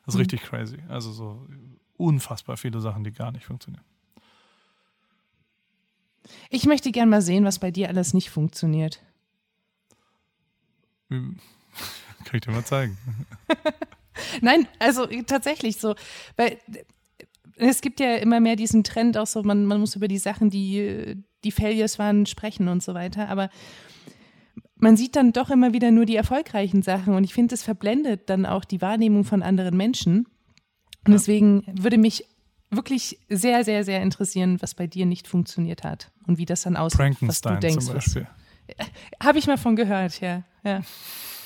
[0.05, 0.19] Das ist Mhm.
[0.21, 0.79] richtig crazy.
[0.89, 1.47] Also so
[1.97, 3.83] unfassbar viele Sachen, die gar nicht funktionieren.
[6.49, 9.01] Ich möchte gern mal sehen, was bei dir alles nicht funktioniert.
[11.09, 11.15] Wie-
[12.25, 12.97] Kann ich dir mal zeigen.
[14.41, 15.95] Nein, also äh, tatsächlich so.
[16.37, 16.83] Weil äh,
[17.57, 20.49] es gibt ja immer mehr diesen Trend, auch so, man, man muss über die Sachen,
[20.49, 23.27] die, die Failures waren, sprechen und so weiter.
[23.29, 23.49] Aber
[24.75, 28.29] man sieht dann doch immer wieder nur die erfolgreichen Sachen und ich finde, es verblendet
[28.29, 30.27] dann auch die Wahrnehmung von anderen Menschen.
[31.05, 32.25] Und deswegen würde mich
[32.75, 36.75] wirklich sehr, sehr, sehr interessieren, was bei dir nicht funktioniert hat und wie das dann
[36.75, 37.85] aussieht, was du Frankenstein denkst.
[37.85, 38.27] zum Beispiel.
[39.21, 40.43] Habe ich mal von gehört, ja.
[40.63, 40.81] ja.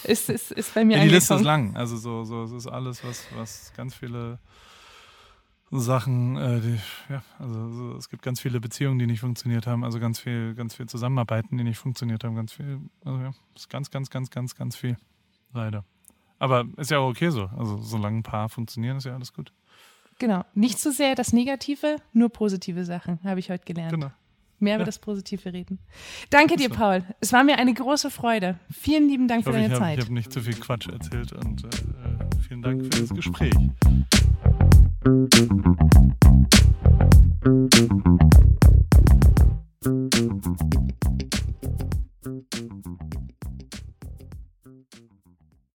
[0.03, 1.75] Ist, ist, ist bei mir Ja, die Liste ist lang.
[1.75, 4.39] Also so, so, es ist alles, was, was ganz viele
[5.71, 9.83] Sachen, äh, die, ja, also so, es gibt ganz viele Beziehungen, die nicht funktioniert haben,
[9.83, 13.69] also ganz viel, ganz viel Zusammenarbeiten, die nicht funktioniert haben, ganz viel, also ja, ist
[13.69, 14.95] ganz, ganz, ganz, ganz, ganz viel.
[15.53, 15.83] Leider.
[16.39, 17.49] Aber ist ja auch okay so.
[17.57, 19.51] Also solange ein paar funktionieren, ist ja alles gut.
[20.19, 20.43] Genau.
[20.53, 23.91] Nicht so sehr das Negative, nur positive Sachen, habe ich heute gelernt.
[23.91, 24.11] Genau.
[24.59, 24.77] Mehr ja.
[24.77, 25.77] über das Positive reden.
[26.31, 27.03] Danke dir, Paul.
[27.19, 28.57] Es war mir eine große Freude.
[28.71, 29.99] Vielen lieben Dank ich für deine hab, Zeit.
[29.99, 31.69] Ich habe nicht zu viel Quatsch erzählt und äh,
[32.47, 33.53] vielen Dank für das Gespräch.